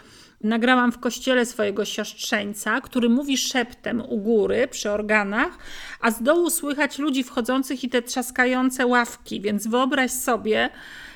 nagrałam 0.44 0.91
w 0.91 1.00
kościele 1.00 1.46
swojego 1.46 1.86
siostrzeńca, 1.86 2.82
który 2.82 3.10
mówi 3.10 3.38
szeptem 3.38 4.01
u 4.01 4.18
góry 4.18 4.68
przy 4.68 4.91
organach, 4.91 5.58
a 6.01 6.12
z 6.12 6.24
dołu 6.24 6.50
słychać 6.50 7.00
ludzi 7.00 7.24
wchodzących 7.24 7.84
i 7.84 7.89
te 7.89 8.01
trzaskające 8.01 8.86
ławki. 8.86 9.41
Więc 9.41 9.68
wyobraź 9.68 10.12
sobie, 10.12 10.70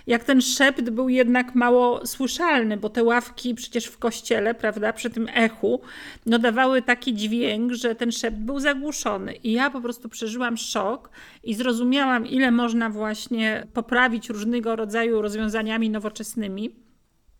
jak 0.07 0.23
ten 0.23 0.41
szept 0.41 0.89
był 0.89 1.09
jednak 1.09 1.55
mało 1.55 2.07
słyszalny, 2.07 2.77
bo 2.77 2.89
te 2.89 3.03
ławki 3.03 3.55
przecież 3.55 3.85
w 3.85 3.97
kościele, 3.97 4.53
prawda, 4.53 4.93
przy 4.93 5.09
tym 5.09 5.27
echu, 5.33 5.81
no 6.25 6.39
dawały 6.39 6.81
taki 6.81 7.13
dźwięk, 7.13 7.73
że 7.73 7.95
ten 7.95 8.11
szept 8.11 8.37
był 8.37 8.59
zagłuszony. 8.59 9.33
I 9.33 9.51
ja 9.51 9.69
po 9.69 9.81
prostu 9.81 10.09
przeżyłam 10.09 10.57
szok 10.57 11.09
i 11.43 11.53
zrozumiałam, 11.53 12.27
ile 12.27 12.51
można 12.51 12.89
właśnie 12.89 13.67
poprawić 13.73 14.29
różnego 14.29 14.75
rodzaju 14.75 15.21
rozwiązaniami 15.21 15.89
nowoczesnymi 15.89 16.85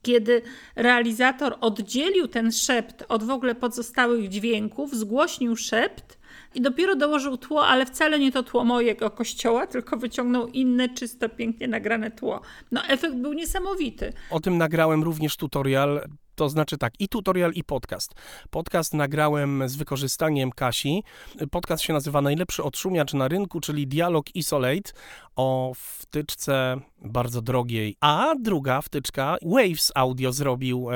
kiedy 0.02 0.42
realizator 0.76 1.58
oddzielił 1.62 2.28
ten 2.28 2.52
szept 2.52 3.04
od 3.10 3.24
w 3.24 3.30
ogóle 3.30 3.56
pozostałych 3.56 4.30
dźwięków, 4.30 4.96
zgłośnił 4.96 5.56
szept 5.56 6.15
i 6.56 6.62
dopiero 6.62 6.96
dołożył 6.96 7.38
tło, 7.38 7.68
ale 7.68 7.86
wcale 7.86 8.20
nie 8.20 8.32
to 8.32 8.44
tło 8.44 8.64
mojego 8.64 9.10
kościoła, 9.10 9.68
tylko 9.68 9.98
wyciągnął 9.98 10.48
inne, 10.48 10.90
czysto, 10.90 11.30
pięknie 11.30 11.68
nagrane 11.68 12.12
tło. 12.12 12.42
No 12.72 12.86
efekt 12.86 13.16
był 13.16 13.34
niesamowity. 13.34 14.14
O 14.30 14.40
tym 14.40 14.58
nagrałem 14.58 15.04
również 15.04 15.38
tutorial 15.38 16.02
to 16.36 16.50
znaczy 16.50 16.78
tak, 16.78 16.94
i 17.00 17.10
tutorial, 17.10 17.52
i 17.52 17.64
podcast. 17.64 18.14
Podcast 18.50 18.94
nagrałem 18.94 19.70
z 19.70 19.76
wykorzystaniem 19.76 20.52
Kasi. 20.52 21.04
Podcast 21.52 21.84
się 21.84 21.94
nazywa 21.94 22.22
Najlepszy 22.22 22.64
odszumiacz 22.64 23.14
na 23.14 23.28
rynku, 23.28 23.60
czyli 23.60 23.88
Dialog 23.88 24.36
Isolate 24.36 24.92
o 25.36 25.72
wtyczce 25.76 26.78
bardzo 27.02 27.42
drogiej. 27.42 27.98
A 28.02 28.34
druga 28.42 28.82
wtyczka, 28.82 29.38
Waves 29.42 29.92
Audio 29.96 30.32
zrobił, 30.32 30.88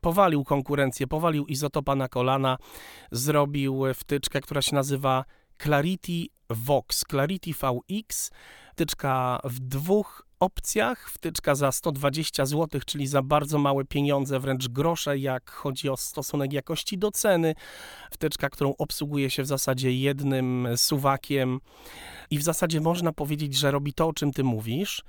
powalił 0.00 0.44
konkurencję, 0.44 1.06
powalił 1.06 1.46
izotopa 1.46 1.94
na 1.94 2.08
kolana, 2.08 2.58
zrobił 3.12 3.82
wtyczkę, 3.94 4.40
która 4.40 4.62
się 4.62 4.74
nazywa 4.74 5.24
Clarity 5.62 6.26
Vox, 6.50 7.04
Clarity 7.10 7.50
VX, 7.52 8.30
wtyczka 8.72 9.40
w 9.44 9.60
dwóch 9.60 10.25
opcjach. 10.40 11.10
Wtyczka 11.10 11.54
za 11.54 11.72
120 11.72 12.46
zł, 12.46 12.80
czyli 12.86 13.06
za 13.06 13.22
bardzo 13.22 13.58
małe 13.58 13.84
pieniądze, 13.84 14.40
wręcz 14.40 14.68
grosze, 14.68 15.18
jak 15.18 15.50
chodzi 15.50 15.88
o 15.88 15.96
stosunek 15.96 16.52
jakości 16.52 16.98
do 16.98 17.10
ceny. 17.10 17.54
Wtyczka, 18.10 18.50
którą 18.50 18.74
obsługuje 18.78 19.30
się 19.30 19.42
w 19.42 19.46
zasadzie 19.46 19.92
jednym 19.92 20.68
suwakiem 20.76 21.60
i 22.30 22.38
w 22.38 22.42
zasadzie 22.42 22.80
można 22.80 23.12
powiedzieć, 23.12 23.54
że 23.54 23.70
robi 23.70 23.92
to, 23.92 24.08
o 24.08 24.12
czym 24.12 24.32
ty 24.32 24.44
mówisz. 24.44 25.02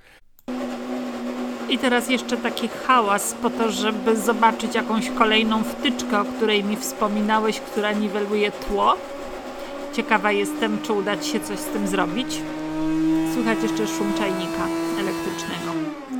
I 1.70 1.78
teraz 1.78 2.10
jeszcze 2.10 2.36
taki 2.36 2.68
hałas 2.68 3.34
po 3.42 3.50
to, 3.50 3.72
żeby 3.72 4.16
zobaczyć 4.16 4.74
jakąś 4.74 5.10
kolejną 5.10 5.64
wtyczkę, 5.64 6.20
o 6.20 6.24
której 6.24 6.64
mi 6.64 6.76
wspominałeś, 6.76 7.60
która 7.60 7.92
niweluje 7.92 8.52
tło. 8.52 8.96
Ciekawa 9.92 10.32
jestem, 10.32 10.82
czy 10.82 10.92
uda 10.92 11.16
Ci 11.16 11.30
się 11.30 11.40
coś 11.40 11.58
z 11.58 11.66
tym 11.66 11.88
zrobić. 11.88 12.40
Słychać 13.34 13.58
jeszcze 13.62 13.86
szum 13.86 14.14
czajnika. 14.14 14.77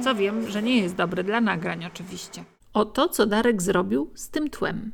Co 0.08 0.14
wiem, 0.14 0.50
że 0.50 0.62
nie 0.62 0.78
jest 0.78 0.94
dobry 0.94 1.24
dla 1.24 1.40
nagrań 1.40 1.84
oczywiście. 1.84 2.44
O 2.72 2.84
to, 2.84 3.08
co 3.08 3.26
Darek 3.26 3.62
zrobił 3.62 4.12
z 4.14 4.28
tym 4.28 4.50
tłem. 4.50 4.92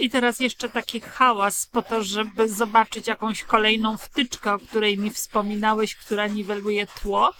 I 0.00 0.10
teraz 0.10 0.40
jeszcze 0.40 0.68
taki 0.68 1.00
hałas 1.00 1.66
po 1.66 1.82
to, 1.82 2.02
żeby 2.02 2.48
zobaczyć 2.48 3.06
jakąś 3.06 3.44
kolejną 3.44 3.96
wtyczkę, 3.96 4.54
o 4.54 4.58
której 4.58 4.98
mi 4.98 5.10
wspominałeś, 5.10 5.96
która 5.96 6.26
niweluje 6.26 6.86
tło. 6.86 7.32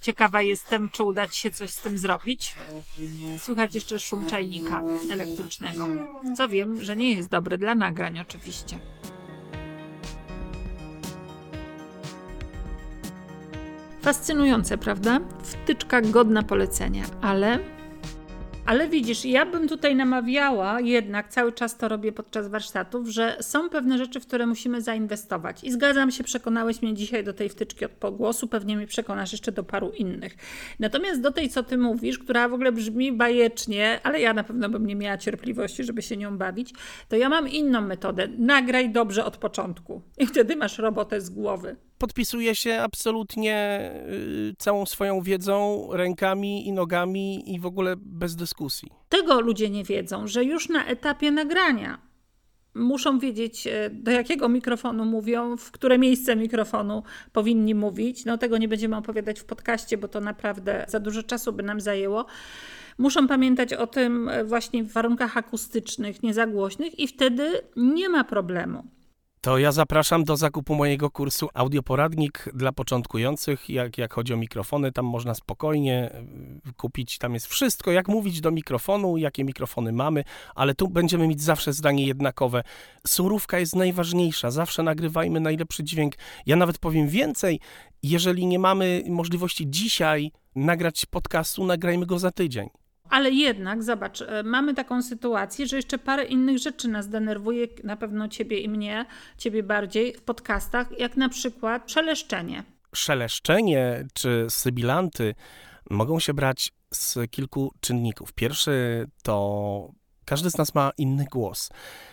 Ciekawa 0.00 0.42
jestem, 0.42 0.90
czy 0.90 1.02
uda 1.02 1.28
Ci 1.28 1.40
się 1.40 1.50
coś 1.50 1.70
z 1.70 1.80
tym 1.80 1.98
zrobić. 1.98 2.54
Słychać 3.38 3.74
jeszcze 3.74 3.98
szum 3.98 4.26
czajnika 4.26 4.82
elektrycznego. 5.10 5.88
Co 6.36 6.48
wiem, 6.48 6.82
że 6.82 6.96
nie 6.96 7.12
jest 7.12 7.28
dobry 7.28 7.58
dla 7.58 7.74
nagrań 7.74 8.20
oczywiście. 8.20 8.78
Fascynujące, 14.04 14.78
prawda? 14.78 15.20
Wtyczka 15.42 16.00
godna 16.00 16.42
polecenia, 16.42 17.04
ale 17.22 17.58
ale 18.66 18.88
widzisz, 18.88 19.24
ja 19.24 19.46
bym 19.46 19.68
tutaj 19.68 19.96
namawiała, 19.96 20.80
jednak 20.80 21.28
cały 21.28 21.52
czas 21.52 21.76
to 21.76 21.88
robię 21.88 22.12
podczas 22.12 22.48
warsztatów, 22.48 23.08
że 23.08 23.36
są 23.40 23.68
pewne 23.68 23.98
rzeczy, 23.98 24.20
w 24.20 24.26
które 24.26 24.46
musimy 24.46 24.82
zainwestować. 24.82 25.64
I 25.64 25.72
zgadzam 25.72 26.10
się, 26.10 26.24
przekonałeś 26.24 26.82
mnie 26.82 26.94
dzisiaj 26.94 27.24
do 27.24 27.32
tej 27.32 27.48
wtyczki 27.48 27.84
od 27.84 27.92
pogłosu, 27.92 28.48
pewnie 28.48 28.76
mnie 28.76 28.86
przekonasz 28.86 29.32
jeszcze 29.32 29.52
do 29.52 29.64
paru 29.64 29.90
innych. 29.90 30.36
Natomiast 30.78 31.20
do 31.20 31.32
tej, 31.32 31.48
co 31.48 31.62
ty 31.62 31.78
mówisz, 31.78 32.18
która 32.18 32.48
w 32.48 32.54
ogóle 32.54 32.72
brzmi 32.72 33.12
bajecznie, 33.12 34.00
ale 34.02 34.20
ja 34.20 34.34
na 34.34 34.44
pewno 34.44 34.68
bym 34.68 34.86
nie 34.86 34.96
miała 34.96 35.18
cierpliwości, 35.18 35.84
żeby 35.84 36.02
się 36.02 36.16
nią 36.16 36.38
bawić, 36.38 36.72
to 37.08 37.16
ja 37.16 37.28
mam 37.28 37.48
inną 37.48 37.80
metodę. 37.80 38.28
Nagraj 38.38 38.90
dobrze 38.90 39.24
od 39.24 39.36
początku. 39.36 40.02
I 40.18 40.26
wtedy 40.26 40.56
masz 40.56 40.78
robotę 40.78 41.20
z 41.20 41.30
głowy 41.30 41.76
podpisuję 41.98 42.54
się 42.54 42.80
absolutnie 42.80 43.90
y, 44.08 44.54
całą 44.58 44.86
swoją 44.86 45.20
wiedzą, 45.20 45.88
rękami 45.92 46.68
i 46.68 46.72
nogami 46.72 47.54
i 47.54 47.60
w 47.60 47.66
ogóle 47.66 47.94
bez 47.96 48.36
dyskusji. 48.36 48.90
Tego 49.08 49.40
ludzie 49.40 49.70
nie 49.70 49.84
wiedzą, 49.84 50.26
że 50.26 50.44
już 50.44 50.68
na 50.68 50.86
etapie 50.86 51.30
nagrania 51.30 52.14
muszą 52.74 53.18
wiedzieć, 53.18 53.66
e, 53.66 53.90
do 53.90 54.10
jakiego 54.10 54.48
mikrofonu 54.48 55.04
mówią, 55.04 55.56
w 55.56 55.70
które 55.70 55.98
miejsce 55.98 56.36
mikrofonu 56.36 57.02
powinni 57.32 57.74
mówić. 57.74 58.24
No 58.24 58.38
tego 58.38 58.58
nie 58.58 58.68
będziemy 58.68 58.96
opowiadać 58.96 59.40
w 59.40 59.44
podcaście, 59.44 59.98
bo 59.98 60.08
to 60.08 60.20
naprawdę 60.20 60.84
za 60.88 61.00
dużo 61.00 61.22
czasu 61.22 61.52
by 61.52 61.62
nam 61.62 61.80
zajęło. 61.80 62.26
Muszą 62.98 63.28
pamiętać 63.28 63.74
o 63.74 63.86
tym 63.86 64.28
e, 64.28 64.44
właśnie 64.44 64.84
w 64.84 64.92
warunkach 64.92 65.36
akustycznych, 65.36 66.22
niezagłośnych 66.22 66.98
i 66.98 67.08
wtedy 67.08 67.60
nie 67.76 68.08
ma 68.08 68.24
problemu. 68.24 68.84
To 69.44 69.58
ja 69.58 69.72
zapraszam 69.72 70.24
do 70.24 70.36
zakupu 70.36 70.74
mojego 70.74 71.10
kursu 71.10 71.48
Audioporadnik 71.54 72.48
dla 72.54 72.72
początkujących. 72.72 73.70
Jak, 73.70 73.98
jak 73.98 74.14
chodzi 74.14 74.34
o 74.34 74.36
mikrofony, 74.36 74.92
tam 74.92 75.04
można 75.04 75.34
spokojnie 75.34 76.10
y, 76.68 76.72
kupić. 76.72 77.18
Tam 77.18 77.34
jest 77.34 77.46
wszystko, 77.46 77.92
jak 77.92 78.08
mówić 78.08 78.40
do 78.40 78.50
mikrofonu, 78.50 79.16
jakie 79.16 79.44
mikrofony 79.44 79.92
mamy, 79.92 80.24
ale 80.54 80.74
tu 80.74 80.88
będziemy 80.88 81.28
mieć 81.28 81.42
zawsze 81.42 81.72
zdanie 81.72 82.06
jednakowe. 82.06 82.62
Surówka 83.06 83.58
jest 83.58 83.76
najważniejsza, 83.76 84.50
zawsze 84.50 84.82
nagrywajmy 84.82 85.40
najlepszy 85.40 85.84
dźwięk. 85.84 86.14
Ja 86.46 86.56
nawet 86.56 86.78
powiem 86.78 87.08
więcej, 87.08 87.60
jeżeli 88.02 88.46
nie 88.46 88.58
mamy 88.58 89.02
możliwości 89.08 89.70
dzisiaj 89.70 90.32
nagrać 90.54 91.06
podcastu, 91.06 91.64
nagrajmy 91.66 92.06
go 92.06 92.18
za 92.18 92.30
tydzień. 92.30 92.83
Ale 93.10 93.30
jednak, 93.30 93.82
zobacz, 93.82 94.22
e, 94.22 94.42
mamy 94.42 94.74
taką 94.74 95.02
sytuację, 95.02 95.66
że 95.66 95.76
jeszcze 95.76 95.98
parę 95.98 96.24
innych 96.24 96.58
rzeczy 96.58 96.88
nas 96.88 97.08
denerwuje, 97.08 97.66
na 97.84 97.96
pewno 97.96 98.28
ciebie 98.28 98.60
i 98.60 98.68
mnie, 98.68 99.06
ciebie 99.38 99.62
bardziej 99.62 100.14
w 100.14 100.22
podcastach, 100.22 100.98
jak 100.98 101.16
na 101.16 101.28
przykład 101.28 101.90
szeleszczenie. 101.90 102.64
Szeleszczenie 102.94 104.06
czy 104.14 104.46
sybilanty 104.48 105.34
mogą 105.90 106.20
się 106.20 106.34
brać 106.34 106.72
z 106.94 107.30
kilku 107.30 107.72
czynników. 107.80 108.32
Pierwszy 108.32 109.06
to 109.22 109.90
każdy 110.24 110.50
z 110.50 110.58
nas 110.58 110.74
ma 110.74 110.90
inny 110.98 111.24
głos. 111.32 111.70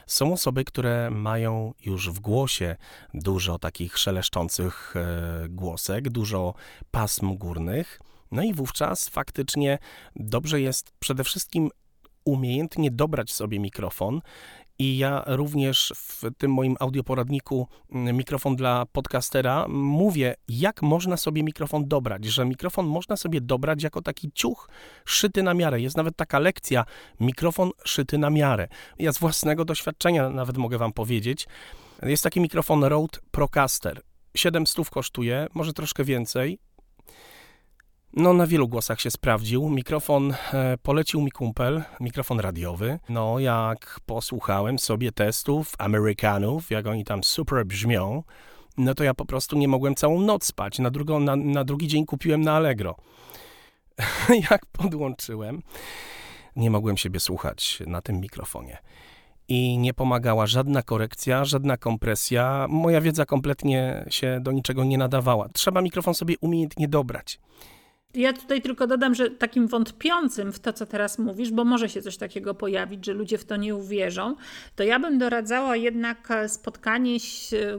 Są 0.08 0.34
osoby, 0.34 0.64
które 0.64 1.10
mają 1.12 1.74
już 1.86 2.10
w 2.10 2.20
głosie 2.20 2.76
dużo 3.14 3.60
takich 3.60 3.98
szeleszczących 3.98 4.94
e, 4.96 5.50
głosek, 5.50 6.10
dużo 6.10 6.54
pasm 6.92 7.38
górnych. 7.38 8.00
No 8.32 8.44
i 8.44 8.54
wówczas 8.54 9.10
faktycznie 9.10 9.78
dobrze 10.16 10.62
jest 10.62 10.92
przede 11.00 11.24
wszystkim 11.24 11.70
umiejętnie 12.26 12.92
dobrać 12.92 13.32
sobie 13.32 13.60
mikrofon. 13.60 14.22
I 14.80 14.98
ja 14.98 15.24
również 15.28 15.94
w 15.96 16.24
tym 16.38 16.54
moim 16.54 16.76
audioporadniku 16.80 17.68
mm, 17.92 18.18
mikrofon 18.18 18.56
dla 18.56 18.86
podcastera 18.92 19.66
mówię, 19.68 20.36
jak 20.48 20.82
można 20.82 21.18
sobie 21.18 21.44
mikrofon 21.44 21.88
dobrać, 21.88 22.26
że 22.26 22.46
mikrofon 22.46 22.86
można 22.86 23.18
sobie 23.18 23.42
dobrać 23.42 23.84
jako 23.84 24.02
taki 24.02 24.32
ciuch 24.32 24.70
szyty 25.06 25.44
na 25.44 25.54
miarę. 25.54 25.82
Jest 25.82 25.98
nawet 25.98 26.16
taka 26.16 26.40
lekcja 26.40 26.86
mikrofon 27.20 27.72
szyty 27.86 28.18
na 28.18 28.30
miarę. 28.30 28.68
Ja 29.00 29.14
z 29.14 29.20
własnego 29.20 29.66
doświadczenia 29.66 30.30
nawet 30.30 30.58
mogę 30.58 30.78
wam 30.78 30.94
powiedzieć. 30.94 31.48
Jest 32.04 32.24
taki 32.24 32.42
mikrofon 32.42 32.84
Rode 32.84 33.20
Procaster. 33.32 34.02
700 34.36 34.90
kosztuje, 34.90 35.48
może 35.54 35.74
troszkę 35.74 36.04
więcej. 36.04 36.60
No, 38.14 38.34
na 38.34 38.48
wielu 38.48 38.68
głosach 38.68 39.02
się 39.02 39.12
sprawdził. 39.12 39.70
Mikrofon 39.70 40.34
e, 40.54 40.78
polecił 40.84 41.22
mi 41.22 41.32
kumpel, 41.32 41.84
mikrofon 42.00 42.40
radiowy. 42.40 43.00
No, 43.10 43.40
jak 43.40 44.00
posłuchałem 44.06 44.80
sobie 44.80 45.12
testów 45.12 45.74
Amerykanów, 45.78 46.72
jak 46.72 46.88
oni 46.88 47.06
tam 47.06 47.24
super 47.24 47.66
brzmią, 47.66 48.24
no 48.78 48.94
to 48.94 49.04
ja 49.04 49.14
po 49.14 49.26
prostu 49.26 49.58
nie 49.58 49.68
mogłem 49.68 49.96
całą 49.96 50.22
noc 50.22 50.46
spać. 50.46 50.80
Na, 50.80 50.92
drugą, 50.92 51.20
na, 51.20 51.36
na 51.36 51.64
drugi 51.64 51.88
dzień 51.88 52.06
kupiłem 52.06 52.42
na 52.42 52.54
Allegro. 52.54 52.96
jak 54.52 54.66
podłączyłem, 54.66 55.62
nie 56.56 56.70
mogłem 56.70 56.98
siebie 56.98 57.20
słuchać 57.20 57.84
na 57.88 58.02
tym 58.02 58.20
mikrofonie. 58.20 58.78
I 59.48 59.78
nie 59.78 59.94
pomagała 59.94 60.48
żadna 60.48 60.82
korekcja, 60.82 61.46
żadna 61.46 61.78
kompresja. 61.78 62.66
Moja 62.70 63.02
wiedza 63.02 63.26
kompletnie 63.26 64.06
się 64.10 64.40
do 64.42 64.52
niczego 64.52 64.84
nie 64.84 64.98
nadawała. 64.98 65.50
Trzeba 65.50 65.82
mikrofon 65.82 66.14
sobie 66.14 66.36
umiejętnie 66.42 66.88
dobrać. 66.88 67.40
Ja 68.14 68.34
tutaj 68.34 68.62
tylko 68.62 68.88
dodam, 68.88 69.16
że 69.16 69.30
takim 69.30 69.68
wątpiącym 69.68 70.54
w 70.54 70.60
to, 70.60 70.74
co 70.74 70.86
teraz 70.86 71.20
mówisz, 71.20 71.52
bo 71.52 71.66
może 71.66 71.90
się 71.90 72.02
coś 72.02 72.18
takiego 72.18 72.54
pojawić, 72.54 73.06
że 73.06 73.14
ludzie 73.14 73.38
w 73.38 73.46
to 73.46 73.56
nie 73.56 73.76
uwierzą, 73.76 74.36
to 74.76 74.84
ja 74.84 75.00
bym 75.00 75.18
doradzała 75.18 75.76
jednak 75.76 76.30
spotkanie 76.48 77.18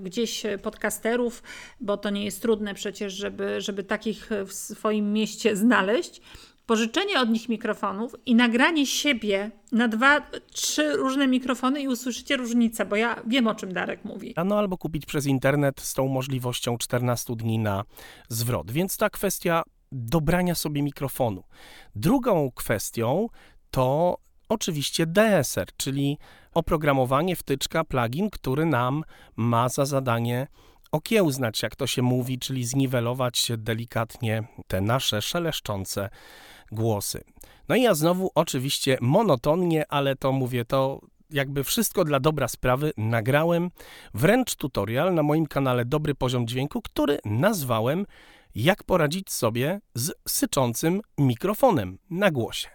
gdzieś 0.03 0.43
podcasterów, 0.63 1.43
bo 1.81 1.97
to 1.97 2.11
nie 2.11 2.25
jest 2.25 2.43
trudne 2.43 2.75
przecież, 2.75 3.13
żeby, 3.13 3.61
żeby 3.61 3.85
takich 3.85 4.31
w 4.47 4.53
swoim 4.53 5.13
mieście 5.13 5.57
znaleźć 5.57 6.21
pożyczenie 6.67 7.21
od 7.21 7.31
nich 7.31 7.49
mikrofonów 7.49 8.15
i 8.27 8.35
nagranie 8.35 8.87
siebie 8.87 9.51
na 9.73 9.89
dwa, 9.89 10.21
trzy 10.53 10.93
różne 10.93 11.27
mikrofony 11.27 11.81
i 11.81 11.89
usłyszycie 11.89 12.37
różnicę, 12.37 12.87
bo 12.87 12.97
ja 12.97 13.23
wiem 13.27 13.47
o 13.47 13.55
czym 13.55 13.73
Darek 13.73 14.05
mówi. 14.05 14.35
No 14.47 14.59
albo 14.59 14.79
kupić 14.79 15.07
przez 15.07 15.27
internet 15.27 15.81
z 15.81 15.95
tą 15.95 16.09
możliwością 16.09 16.79
14 16.79 17.37
dni 17.37 17.59
na 17.59 17.85
zwrot. 18.29 18.71
Więc 18.71 18.97
ta 18.97 19.11
kwestia 19.11 19.63
dobrania 19.93 20.55
sobie 20.55 20.83
mikrofonu. 20.83 21.45
Drugą 21.95 22.51
kwestią 22.55 23.29
to 23.71 24.19
oczywiście 24.49 25.07
DSR, 25.07 25.67
czyli 25.77 26.19
oprogramowanie, 26.55 27.37
wtyczka, 27.37 27.85
plugin, 27.85 28.31
który 28.31 28.67
nam 28.67 29.05
ma 29.37 29.69
za 29.69 29.85
zadanie 29.85 30.47
okiełznać, 30.93 31.63
jak 31.63 31.77
to 31.77 31.87
się 31.87 32.03
mówi, 32.03 32.39
czyli 32.39 32.65
zniwelować 32.65 33.53
delikatnie 33.57 34.45
te 34.67 34.81
nasze 34.81 35.23
szeleszczące 35.23 36.11
głosy. 36.73 37.25
No 37.69 37.77
i 37.77 37.83
ja 37.83 37.95
znowu 37.95 38.31
oczywiście 38.35 38.99
monotonnie, 39.01 39.85
ale 39.89 40.17
to 40.17 40.33
mówię, 40.33 40.65
to 40.65 41.01
jakby 41.31 41.65
wszystko 41.65 42.05
dla 42.05 42.21
dobra 42.21 42.49
sprawy 42.49 42.93
nagrałem 42.97 43.71
wręcz 44.15 44.55
tutorial 44.55 45.15
na 45.15 45.23
moim 45.23 45.47
kanale 45.47 45.85
Dobry 45.85 46.15
Poziom 46.15 46.47
Dźwięku, 46.47 46.83
który 46.83 47.19
nazwałem 47.25 48.07
jak 48.55 48.85
poradzić 48.85 49.31
sobie 49.31 49.81
z 49.95 50.13
syczącym 50.29 51.01
mikrofonem 51.19 51.99
na 52.11 52.31
głosie. 52.31 52.69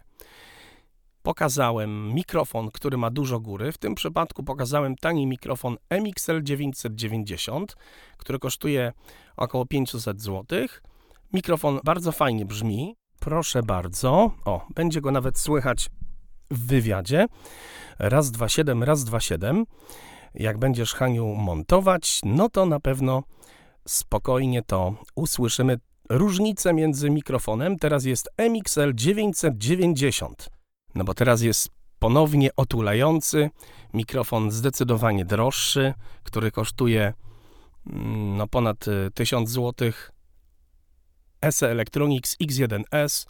Pokazałem 1.23 2.13
mikrofon, 2.13 2.71
który 2.71 2.97
ma 2.97 3.09
dużo 3.11 3.39
góry. 3.39 3.71
W 3.71 3.77
tym 3.77 3.95
przypadku 3.95 4.43
pokazałem 4.43 4.95
tani 4.95 5.27
mikrofon 5.27 5.77
MXL 5.89 6.43
990, 6.43 7.75
który 8.17 8.39
kosztuje 8.39 8.93
około 9.37 9.65
500 9.65 10.21
zł. 10.21 10.67
Mikrofon 11.33 11.79
bardzo 11.83 12.11
fajnie 12.11 12.45
brzmi. 12.45 12.95
Proszę 13.19 13.63
bardzo. 13.63 14.31
O, 14.45 14.67
będzie 14.75 15.01
go 15.01 15.11
nawet 15.11 15.39
słychać 15.39 15.89
w 16.51 16.67
wywiadzie. 16.67 17.25
Raz, 17.99 18.31
dwa, 18.31 18.49
siedem, 18.49 18.83
raz, 18.83 19.03
dwa, 19.03 19.19
siedem. 19.19 19.65
Jak 20.33 20.57
będziesz 20.57 20.93
Haniu 20.93 21.35
montować, 21.35 22.19
no 22.23 22.49
to 22.49 22.65
na 22.65 22.79
pewno 22.79 23.23
spokojnie 23.87 24.61
to 24.61 24.95
usłyszymy. 25.15 25.79
Różnicę 26.09 26.73
między 26.73 27.09
mikrofonem 27.09 27.79
teraz 27.79 28.05
jest 28.05 28.29
MXL 28.37 28.93
990, 28.95 30.49
no 30.95 31.03
bo 31.03 31.13
teraz 31.13 31.41
jest 31.41 31.69
ponownie 31.99 32.49
otulający, 32.55 33.49
mikrofon 33.93 34.51
zdecydowanie 34.51 35.25
droższy, 35.25 35.93
który 36.23 36.51
kosztuje 36.51 37.13
mm, 37.87 38.37
no 38.37 38.47
ponad 38.47 38.87
y, 38.87 39.11
1000 39.13 39.49
zł. 39.49 39.91
SE 41.51 41.71
Electronics 41.71 42.37
X1S. 42.43 43.25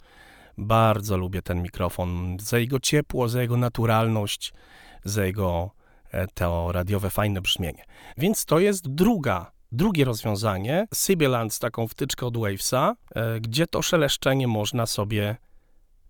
Bardzo 0.58 1.16
lubię 1.16 1.42
ten 1.42 1.62
mikrofon 1.62 2.36
za 2.40 2.58
jego 2.58 2.80
ciepło, 2.80 3.28
za 3.28 3.42
jego 3.42 3.56
naturalność, 3.56 4.52
za 5.04 5.24
jego 5.24 5.70
e, 6.10 6.26
to 6.26 6.72
radiowe 6.72 7.10
fajne 7.10 7.40
brzmienie. 7.40 7.84
Więc 8.16 8.44
to 8.44 8.58
jest 8.58 8.88
druga, 8.88 9.52
drugie 9.72 10.04
rozwiązanie. 10.04 10.86
Sibilant 10.94 11.54
z 11.54 11.58
taką 11.58 11.88
wtyczką 11.88 12.26
od 12.26 12.36
Wavesa, 12.36 12.94
e, 13.14 13.40
gdzie 13.40 13.66
to 13.66 13.82
szeleszczenie 13.82 14.48
można 14.48 14.86
sobie 14.86 15.36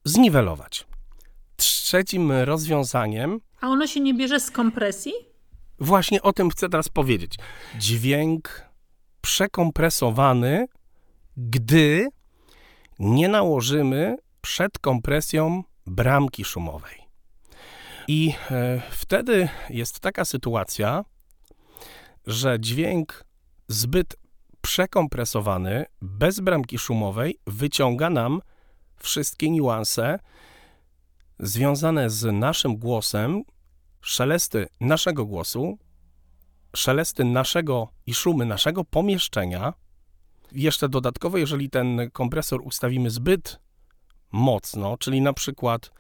zniwelować. 0.04 0.86
Trzecim 1.56 2.32
rozwiązaniem 2.32 3.40
A 3.60 3.68
ono 3.68 3.86
się 3.86 4.00
nie 4.00 4.14
bierze 4.14 4.40
z 4.40 4.50
kompresji? 4.50 5.12
Właśnie 5.78 6.22
o 6.22 6.32
tym 6.32 6.50
chcę 6.50 6.68
teraz 6.68 6.88
powiedzieć. 6.88 7.34
Dźwięk 7.78 8.68
przekompresowany, 9.20 10.66
gdy 11.36 12.08
nie 12.98 13.28
nałożymy 13.28 14.16
przed 14.40 14.78
kompresją 14.78 15.62
bramki 15.86 16.44
szumowej. 16.44 16.98
I 18.08 18.34
e, 18.50 18.82
wtedy 18.90 19.48
jest 19.70 20.00
taka 20.00 20.24
sytuacja, 20.24 21.04
że 22.26 22.60
dźwięk 22.60 23.24
zbyt 23.68 24.16
przekompresowany, 24.60 25.86
bez 26.02 26.40
bramki 26.40 26.78
szumowej, 26.78 27.38
wyciąga 27.46 28.10
nam 28.10 28.40
wszystkie 28.96 29.50
niuanse 29.50 30.18
związane 31.38 32.10
z 32.10 32.32
naszym 32.32 32.76
głosem, 32.76 33.42
szelesty 34.00 34.68
naszego 34.80 35.26
głosu, 35.26 35.78
szelesty 36.76 37.24
naszego 37.24 37.88
i 38.06 38.14
szumy 38.14 38.46
naszego 38.46 38.84
pomieszczenia. 38.84 39.72
Jeszcze 40.52 40.88
dodatkowo, 40.88 41.38
jeżeli 41.38 41.70
ten 41.70 42.10
kompresor 42.12 42.60
ustawimy 42.64 43.10
zbyt 43.10 43.60
mocno, 44.32 44.96
czyli 44.98 45.20
na 45.20 45.32
przykład 45.32 45.90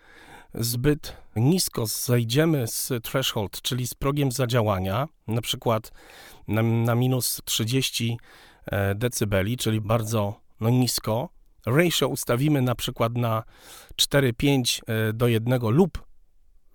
zbyt 0.54 1.16
nisko 1.40 1.86
zejdziemy 1.86 2.66
z 2.66 2.92
threshold, 3.02 3.62
czyli 3.62 3.86
z 3.86 3.94
progiem 3.94 4.32
zadziałania, 4.32 5.08
na 5.26 5.40
przykład 5.40 5.92
na, 6.48 6.62
na 6.62 6.94
minus 6.94 7.40
30 7.44 8.18
e, 8.66 8.94
decybeli, 8.94 9.56
czyli 9.56 9.80
bardzo 9.80 10.40
no, 10.60 10.70
nisko, 10.70 11.28
ratio 11.66 12.08
ustawimy 12.08 12.62
na 12.62 12.74
przykład 12.74 13.16
na 13.16 13.42
4-5 13.96 14.80
e, 14.86 15.12
do 15.12 15.28
1 15.28 15.60
lub 15.62 16.08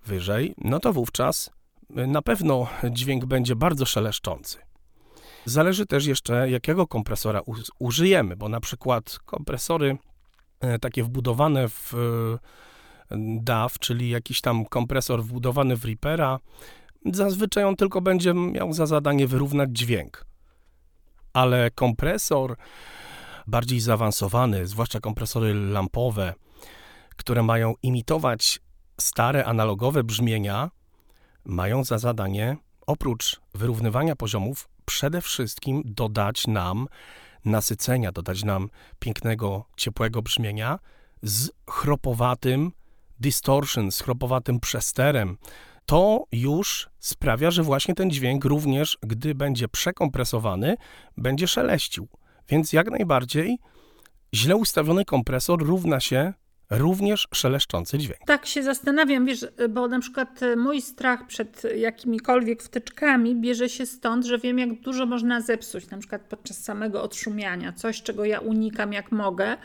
wyżej, 0.06 0.54
no 0.58 0.80
to 0.80 0.92
wówczas 0.92 1.50
y, 1.98 2.06
na 2.06 2.22
pewno 2.22 2.66
dźwięk 2.90 3.24
będzie 3.24 3.56
bardzo 3.56 3.86
szeleszczący. 3.86 4.58
Zależy 5.44 5.86
też 5.86 6.06
jeszcze, 6.06 6.50
jakiego 6.50 6.86
kompresora 6.86 7.40
użyjemy, 7.78 8.36
bo 8.36 8.48
na 8.48 8.60
przykład 8.60 9.18
kompresory 9.24 9.98
e, 10.60 10.78
takie 10.78 11.04
wbudowane 11.04 11.68
w 11.68 11.94
e, 11.94 12.38
DAW, 13.40 13.78
czyli 13.78 14.10
jakiś 14.10 14.40
tam 14.40 14.64
kompresor 14.64 15.24
wbudowany 15.24 15.76
w 15.76 15.84
Reapera, 15.84 16.38
zazwyczaj 17.12 17.64
on 17.64 17.76
tylko 17.76 18.00
będzie 18.00 18.34
miał 18.34 18.72
za 18.72 18.86
zadanie 18.86 19.26
wyrównać 19.26 19.70
dźwięk. 19.72 20.26
Ale 21.32 21.70
kompresor 21.70 22.56
bardziej 23.46 23.80
zaawansowany, 23.80 24.66
zwłaszcza 24.66 25.00
kompresory 25.00 25.54
lampowe, 25.54 26.34
które 27.16 27.42
mają 27.42 27.74
imitować 27.82 28.60
stare 29.00 29.44
analogowe 29.44 30.04
brzmienia 30.04 30.70
mają 31.44 31.84
za 31.84 31.98
zadanie, 31.98 32.56
oprócz 32.86 33.40
wyrównywania 33.54 34.16
poziomów, 34.16 34.68
przede 34.84 35.20
wszystkim 35.20 35.82
dodać 35.84 36.46
nam 36.46 36.86
nasycenia, 37.44 38.12
dodać 38.12 38.44
nam 38.44 38.68
pięknego, 38.98 39.64
ciepłego 39.76 40.22
brzmienia 40.22 40.78
z 41.22 41.50
chropowatym 41.70 42.72
distortion, 43.20 43.92
z 43.92 44.00
chropowatym 44.00 44.60
przesterem. 44.60 45.38
To 45.86 46.24
już 46.32 46.88
sprawia, 46.98 47.50
że 47.50 47.62
właśnie 47.62 47.94
ten 47.94 48.10
dźwięk 48.10 48.44
również, 48.44 48.98
gdy 49.02 49.34
będzie 49.34 49.68
przekompresowany, 49.68 50.76
będzie 51.16 51.48
szeleścił. 51.48 52.08
Więc 52.48 52.72
jak 52.72 52.90
najbardziej 52.90 53.58
źle 54.34 54.56
ustawiony 54.56 55.04
kompresor 55.04 55.62
równa 55.66 56.00
się 56.00 56.32
również 56.70 57.28
szeleszczący 57.34 57.98
dźwięk. 57.98 58.20
Tak 58.26 58.46
się 58.46 58.62
zastanawiam, 58.62 59.26
wiesz, 59.26 59.46
bo 59.70 59.88
na 59.88 60.00
przykład 60.00 60.42
e, 60.42 60.56
mój 60.56 60.82
strach 60.82 61.26
przed 61.26 61.62
jakimikolwiek 61.76 62.62
wtyczkami 62.62 63.36
bierze 63.36 63.68
się 63.68 63.86
stąd, 63.86 64.24
że 64.24 64.38
wiem, 64.38 64.58
jak 64.58 64.80
dużo 64.80 65.06
można 65.06 65.40
zepsuć, 65.40 65.90
na 65.90 65.98
przykład 65.98 66.22
podczas 66.22 66.64
samego 66.64 67.02
odszumiania. 67.02 67.72
Coś, 67.72 68.02
czego 68.02 68.24
ja 68.24 68.40
unikam 68.40 68.92
jak 68.92 69.12
mogę. 69.12 69.56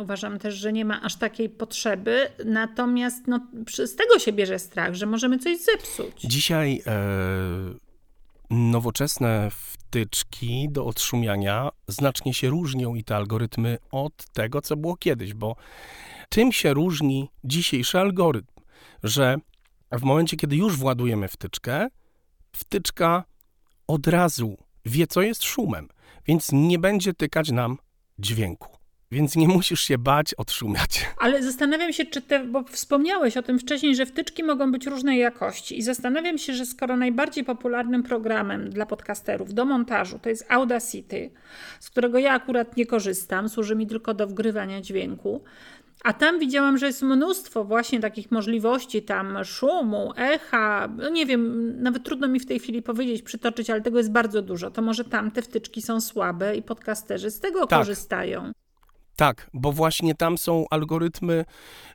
Uważam 0.00 0.38
też, 0.38 0.54
że 0.54 0.72
nie 0.72 0.84
ma 0.84 1.02
aż 1.02 1.16
takiej 1.16 1.48
potrzeby. 1.48 2.28
Natomiast 2.44 3.26
no, 3.26 3.40
z 3.84 3.96
tego 3.96 4.18
się 4.18 4.32
bierze 4.32 4.58
strach, 4.58 4.94
że 4.94 5.06
możemy 5.06 5.38
coś 5.38 5.58
zepsuć. 5.58 6.20
Dzisiaj 6.24 6.82
e, 6.86 6.92
nowoczesne 8.50 9.48
wtyczki 9.50 10.68
do 10.70 10.86
odszumiania 10.86 11.68
znacznie 11.88 12.34
się 12.34 12.48
różnią 12.48 12.94
i 12.94 13.04
te 13.04 13.16
algorytmy 13.16 13.78
od 13.90 14.26
tego, 14.32 14.60
co 14.60 14.76
było 14.76 14.96
kiedyś, 14.96 15.34
bo 15.34 15.56
tym 16.28 16.52
się 16.52 16.74
różni 16.74 17.30
dzisiejszy 17.44 17.98
algorytm, 17.98 18.54
że 19.02 19.36
w 19.92 20.02
momencie, 20.02 20.36
kiedy 20.36 20.56
już 20.56 20.76
władujemy 20.76 21.28
wtyczkę, 21.28 21.88
wtyczka 22.52 23.24
od 23.86 24.06
razu 24.06 24.56
wie, 24.84 25.06
co 25.06 25.22
jest 25.22 25.42
szumem, 25.42 25.88
więc 26.26 26.52
nie 26.52 26.78
będzie 26.78 27.14
tykać 27.14 27.50
nam 27.50 27.78
dźwięku. 28.18 28.78
Więc 29.10 29.36
nie 29.36 29.48
musisz 29.48 29.80
się 29.80 29.98
bać 29.98 30.34
odszumiać. 30.34 31.06
Ale 31.18 31.42
zastanawiam 31.42 31.92
się, 31.92 32.04
czy 32.04 32.22
te, 32.22 32.44
bo 32.44 32.64
wspomniałeś 32.64 33.36
o 33.36 33.42
tym 33.42 33.58
wcześniej, 33.58 33.96
że 33.96 34.06
wtyczki 34.06 34.44
mogą 34.44 34.72
być 34.72 34.86
różnej 34.86 35.18
jakości. 35.18 35.78
I 35.78 35.82
zastanawiam 35.82 36.38
się, 36.38 36.54
że 36.54 36.66
skoro 36.66 36.96
najbardziej 36.96 37.44
popularnym 37.44 38.02
programem 38.02 38.70
dla 38.70 38.86
podcasterów 38.86 39.54
do 39.54 39.64
montażu 39.64 40.18
to 40.18 40.28
jest 40.28 40.46
Audacity, 40.48 41.30
z 41.80 41.90
którego 41.90 42.18
ja 42.18 42.32
akurat 42.32 42.76
nie 42.76 42.86
korzystam, 42.86 43.48
służy 43.48 43.76
mi 43.76 43.86
tylko 43.86 44.14
do 44.14 44.26
wgrywania 44.26 44.80
dźwięku. 44.80 45.44
A 46.04 46.12
tam 46.12 46.38
widziałam, 46.38 46.78
że 46.78 46.86
jest 46.86 47.02
mnóstwo 47.02 47.64
właśnie 47.64 48.00
takich 48.00 48.30
możliwości, 48.30 49.02
tam 49.02 49.44
szumu, 49.44 50.12
echa, 50.16 50.88
no 50.96 51.08
nie 51.08 51.26
wiem, 51.26 51.72
nawet 51.82 52.04
trudno 52.04 52.28
mi 52.28 52.40
w 52.40 52.46
tej 52.46 52.58
chwili 52.58 52.82
powiedzieć, 52.82 53.22
przytoczyć, 53.22 53.70
ale 53.70 53.80
tego 53.80 53.98
jest 53.98 54.12
bardzo 54.12 54.42
dużo. 54.42 54.70
To 54.70 54.82
może 54.82 55.04
tam 55.04 55.30
te 55.30 55.42
wtyczki 55.42 55.82
są 55.82 56.00
słabe 56.00 56.56
i 56.56 56.62
podcasterzy 56.62 57.30
z 57.30 57.40
tego 57.40 57.66
Tak. 57.66 57.78
korzystają. 57.78 58.52
Tak, 59.16 59.50
bo 59.54 59.72
właśnie 59.72 60.14
tam 60.14 60.38
są 60.38 60.64
algorytmy 60.70 61.44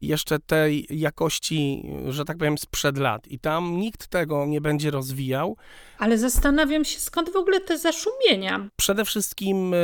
jeszcze 0.02 0.40
tej 0.40 0.88
jakości, 0.90 1.84
że 2.08 2.26
tak 2.26 2.38
powiem, 2.38 2.58
sprzed 2.58 2.98
lat. 2.98 3.28
I 3.28 3.40
tam 3.40 3.78
nikt 3.78 4.08
tego 4.08 4.46
nie 4.46 4.62
będzie 4.62 4.92
rozwijał. 4.92 5.58
Ale 5.98 6.18
zastanawiam 6.18 6.86
się, 6.86 7.00
skąd 7.00 7.30
w 7.34 7.36
ogóle 7.36 7.60
te 7.60 7.78
zaszumienia? 7.78 8.68
Przede 8.76 9.06
wszystkim 9.06 9.74
e, 9.74 9.78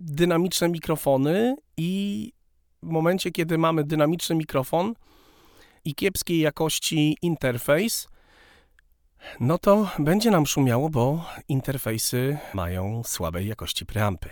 dynamiczne 0.00 0.68
mikrofony 0.68 1.56
i 1.76 2.32
w 2.82 2.88
momencie, 2.88 3.30
kiedy 3.30 3.58
mamy 3.58 3.84
dynamiczny 3.84 4.36
mikrofon 4.36 4.94
i 5.84 5.94
kiepskiej 5.94 6.38
jakości 6.38 7.16
interfejs, 7.22 8.08
no 9.40 9.58
to 9.58 9.90
będzie 9.98 10.30
nam 10.30 10.46
szumiało, 10.46 10.90
bo 10.90 11.24
interfejsy 11.48 12.38
mają 12.54 13.02
słabej 13.04 13.48
jakości 13.48 13.86
preampy. 13.86 14.30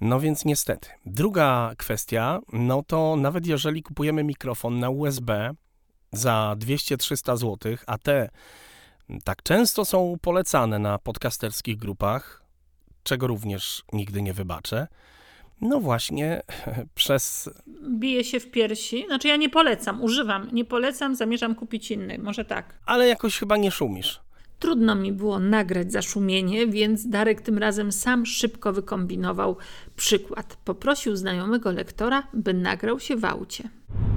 No 0.00 0.20
więc 0.20 0.44
niestety. 0.44 0.88
Druga 1.06 1.72
kwestia, 1.78 2.40
no 2.52 2.82
to 2.82 3.16
nawet 3.16 3.46
jeżeli 3.46 3.82
kupujemy 3.82 4.24
mikrofon 4.24 4.78
na 4.78 4.90
USB 4.90 5.50
za 6.12 6.54
200-300 6.58 7.36
zł, 7.36 7.76
a 7.86 7.98
te 7.98 8.28
tak 9.24 9.42
często 9.42 9.84
są 9.84 10.16
polecane 10.22 10.78
na 10.78 10.98
podcasterskich 10.98 11.76
grupach, 11.76 12.44
czego 13.02 13.26
również 13.26 13.84
nigdy 13.92 14.22
nie 14.22 14.32
wybaczę, 14.32 14.86
no 15.60 15.80
właśnie 15.80 16.42
przez 16.94 17.50
Bije 17.88 18.24
się 18.24 18.40
w 18.40 18.50
piersi. 18.50 19.04
Znaczy 19.06 19.28
ja 19.28 19.36
nie 19.36 19.48
polecam, 19.48 20.02
używam, 20.02 20.48
nie 20.52 20.64
polecam, 20.64 21.14
zamierzam 21.14 21.54
kupić 21.54 21.90
inny, 21.90 22.18
może 22.18 22.44
tak. 22.44 22.78
ale 22.86 23.08
jakoś 23.08 23.38
chyba 23.38 23.56
nie 23.56 23.70
szumisz. 23.70 24.20
Trudno 24.58 24.94
mi 24.94 25.12
było 25.12 25.38
nagrać 25.38 25.92
zaszumienie, 25.92 26.66
więc 26.66 27.08
Darek 27.08 27.40
tym 27.40 27.58
razem 27.58 27.92
sam 27.92 28.26
szybko 28.26 28.72
wykombinował 28.72 29.56
przykład. 29.96 30.56
Poprosił 30.64 31.16
znajomego 31.16 31.72
lektora, 31.72 32.22
by 32.34 32.54
nagrał 32.54 33.00
się 33.00 33.16
w 33.16 33.24
aucie. 33.24 33.68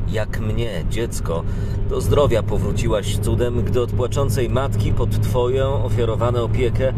Jak 0.08 0.40
mnie, 0.40 0.86
dziecko, 0.90 1.44
do 1.90 2.02
zdrowia 2.02 2.44
powróciłaś 2.44 3.18
cudem, 3.18 3.64
gdy 3.64 3.82
od 3.82 3.92
płaczącej 3.92 4.50
matki 4.50 4.94
pod 4.94 5.22
Twoją 5.22 5.84
ofiarowane 5.86 6.44
opiekę, 6.44 6.94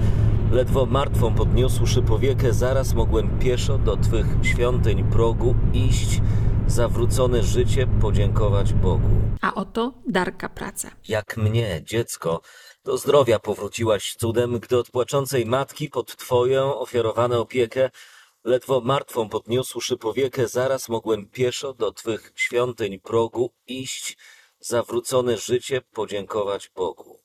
ledwo 0.51 0.85
martwą 0.85 1.33
podniósłszy 1.33 2.01
powiekę, 2.01 2.53
zaraz 2.53 2.93
mogłem 2.93 3.39
pieszo 3.39 3.77
do 3.77 3.97
Twych 3.97 4.25
świątyń 4.41 5.03
progu 5.03 5.55
iść, 5.73 6.21
zawrócone 6.67 7.43
życie 7.43 7.87
podziękować 8.01 8.73
Bogu. 8.73 9.09
A 9.41 9.53
oto 9.53 9.93
Darka 10.07 10.49
praca. 10.49 10.91
Jak 11.07 11.37
mnie, 11.37 11.81
dziecko, 11.85 12.41
Do 12.85 12.97
zdrowia 12.97 13.39
powróciłaś 13.39 14.15
cudem, 14.15 14.59
gdy 14.59 14.77
od 14.77 14.89
płaczącej 14.89 15.45
matki 15.45 15.89
pod 15.89 16.15
twoją 16.15 16.79
ofiarowane 16.79 17.39
opiekę, 17.39 17.89
ledwo 18.45 18.81
martwą 18.81 19.29
podniósłszy 19.29 19.97
powiekę, 19.97 20.47
zaraz 20.47 20.89
mogłem 20.89 21.25
pieszo 21.25 21.73
do 21.73 21.91
twych 21.91 22.31
świątyń 22.36 22.99
progu 22.99 23.51
iść, 23.67 24.17
zawrócone 24.60 25.38
życie 25.38 25.81
podziękować 25.81 26.71
Bogu. 26.75 27.19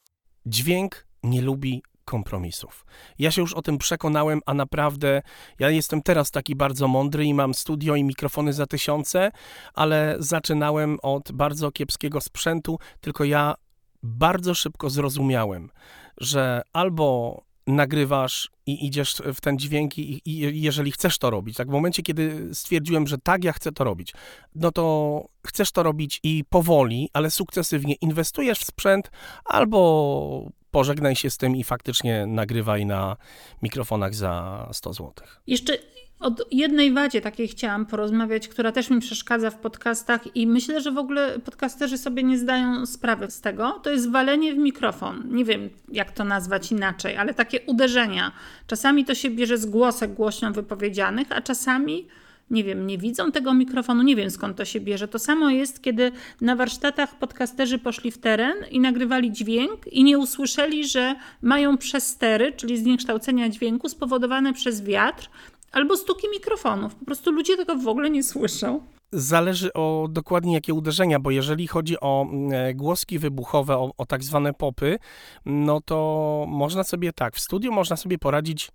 Dźwięk 0.47 1.07
nie 1.23 1.43
lubi 1.43 1.83
kompromisów. 2.05 2.87
Ja 3.19 3.31
się 3.31 3.41
już 3.41 3.55
o 3.55 3.63
tym 3.63 3.79
przekonałem, 3.79 4.41
a 4.47 4.55
naprawdę 4.55 5.23
ja 5.59 5.71
jestem 5.71 6.03
teraz 6.03 6.31
taki 6.31 6.57
bardzo 6.57 6.89
mądry 6.89 7.25
i 7.25 7.35
mam 7.35 7.55
studio 7.55 7.95
i 7.95 8.05
mikrofony 8.05 8.53
za 8.53 8.67
tysiące, 8.67 9.31
ale 9.75 10.17
zaczynałem 10.19 10.99
od 11.03 11.33
bardzo 11.33 11.73
kiepskiego 11.73 12.21
sprzętu, 12.21 12.79
tylko 13.01 13.25
ja 13.25 13.55
bardzo 14.03 14.55
szybko 14.55 14.91
zrozumiałem, 14.91 15.71
że 16.17 16.63
albo 16.73 17.37
nagrywasz 17.73 18.51
i 18.67 18.87
idziesz 18.87 19.23
w 19.35 19.41
ten 19.41 19.59
dźwięk 19.59 19.99
i, 19.99 20.23
i 20.25 20.63
jeżeli 20.63 20.93
chcesz 20.93 21.19
to 21.19 21.31
robić, 21.31 21.57
tak 21.57 21.69
w 21.69 21.71
momencie, 21.71 22.03
kiedy 22.03 22.49
stwierdziłem, 22.53 23.07
że 23.07 23.19
tak, 23.19 23.45
ja 23.45 23.53
chcę 23.53 23.73
to 23.73 23.85
robić, 23.85 24.13
no 24.55 24.73
to 24.73 25.25
chcesz 25.47 25.73
to 25.73 25.83
robić 25.83 26.21
i 26.23 26.45
powoli, 26.49 27.11
ale 27.13 27.31
sukcesywnie 27.31 27.95
inwestujesz 27.95 28.59
w 28.59 28.65
sprzęt, 28.65 29.11
albo 29.45 30.51
pożegnaj 30.71 31.17
się 31.17 31.31
z 31.31 31.37
tym 31.37 31.57
i 31.57 31.65
faktycznie 31.65 32.27
nagrywaj 32.27 32.87
na 32.87 33.17
mikrofonach 33.63 34.15
za 34.15 34.69
100 34.73 34.93
zł. 34.93 35.13
Jeszcze 35.47 35.79
o 36.21 36.31
jednej 36.51 36.93
wadzie 36.93 37.21
takiej 37.21 37.49
chciałam 37.49 37.87
porozmawiać, 37.87 38.49
która 38.49 38.73
też 38.73 38.91
mi 38.91 39.01
przeszkadza 39.01 39.51
w 39.51 39.59
podcastach 39.59 40.37
i 40.37 40.47
myślę, 40.47 40.81
że 40.81 40.93
w 40.93 40.99
ogóle 40.99 41.39
podcasterzy 41.39 41.99
sobie 41.99 42.23
nie 42.23 42.39
zdają 42.39 42.87
sprawy 42.87 43.31
z 43.31 43.41
tego. 43.41 43.81
To 43.83 43.91
jest 43.91 44.11
walenie 44.11 44.55
w 44.55 44.59
mikrofon. 44.59 45.23
Nie 45.31 45.45
wiem, 45.45 45.71
jak 45.93 46.11
to 46.11 46.25
nazwać 46.25 46.73
inaczej, 46.73 47.17
ale 47.17 47.35
takie 47.35 47.61
uderzenia. 47.61 48.33
Czasami 48.67 49.05
to 49.05 49.15
się 49.15 49.31
bierze 49.31 49.59
z 49.59 49.67
głosek 49.67 50.15
głośno 50.15 50.53
wypowiedzianych, 50.53 51.33
a 51.33 51.41
czasami 51.41 52.07
nie 52.51 52.65
wiem, 52.65 52.87
nie 52.87 52.99
widzą 52.99 53.33
tego 53.33 53.55
mikrofonu, 53.55 54.03
nie 54.03 54.17
wiem 54.17 54.31
skąd 54.31 54.57
to 54.57 54.65
się 54.65 54.81
bierze. 54.81 55.09
To 55.09 55.19
samo 55.19 55.51
jest, 55.51 55.83
kiedy 55.83 56.13
na 56.41 56.57
warsztatach 56.57 57.19
podcasterzy 57.19 57.79
poszli 57.79 58.11
w 58.11 58.19
teren 58.19 58.55
i 58.71 58.81
nagrywali 58.81 59.33
dźwięk 59.33 59.87
i 59.87 60.05
nie 60.05 60.19
usłyszeli, 60.19 60.89
że 60.89 61.15
mają 61.43 61.79
przestery, 61.79 62.53
czyli 62.53 62.79
zniekształcenia 62.79 63.49
dźwięku 63.49 63.89
spowodowane 63.89 64.53
przez 64.53 64.83
wiatr 64.83 65.31
albo 65.73 65.97
stuki 65.97 66.29
mikrofonów. 66.29 66.95
Po 66.95 67.05
prostu 67.05 67.31
ludzie 67.33 67.57
tego 67.57 67.77
w 67.77 67.89
ogóle 67.89 68.11
nie 68.11 68.23
słyszą. 68.23 68.81
Zależy 69.13 69.73
o 69.73 70.07
dokładnie 70.11 70.55
jakie 70.55 70.75
uderzenia, 70.75 71.21
bo 71.21 71.31
jeżeli 71.31 71.67
chodzi 71.67 72.01
o 72.01 72.27
mm, 72.31 72.77
głoski 72.77 73.19
wybuchowe, 73.19 73.77
o, 73.77 73.91
o 73.99 74.07
tak 74.07 74.25
zwane 74.25 74.55
popy, 74.55 74.99
no 75.47 75.81
to 75.81 76.45
można 76.49 76.85
sobie 76.85 77.13
tak, 77.13 77.37
w 77.37 77.41
studiu 77.41 77.73
można 77.73 77.97
sobie 77.97 78.19
poradzić 78.19 78.71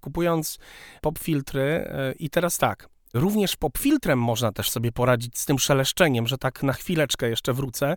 kupując 0.00 0.58
pop 1.00 1.18
filtry 1.18 1.62
e, 1.62 2.12
i 2.18 2.30
teraz 2.30 2.58
tak, 2.58 2.88
Również 3.14 3.56
pop 3.56 3.78
filtrem 3.78 4.18
można 4.18 4.52
też 4.52 4.70
sobie 4.70 4.92
poradzić 4.92 5.38
z 5.38 5.46
tym 5.46 5.58
szeleszczeniem, 5.58 6.26
że 6.26 6.38
tak 6.38 6.62
na 6.62 6.72
chwileczkę 6.72 7.28
jeszcze 7.28 7.52
wrócę, 7.52 7.96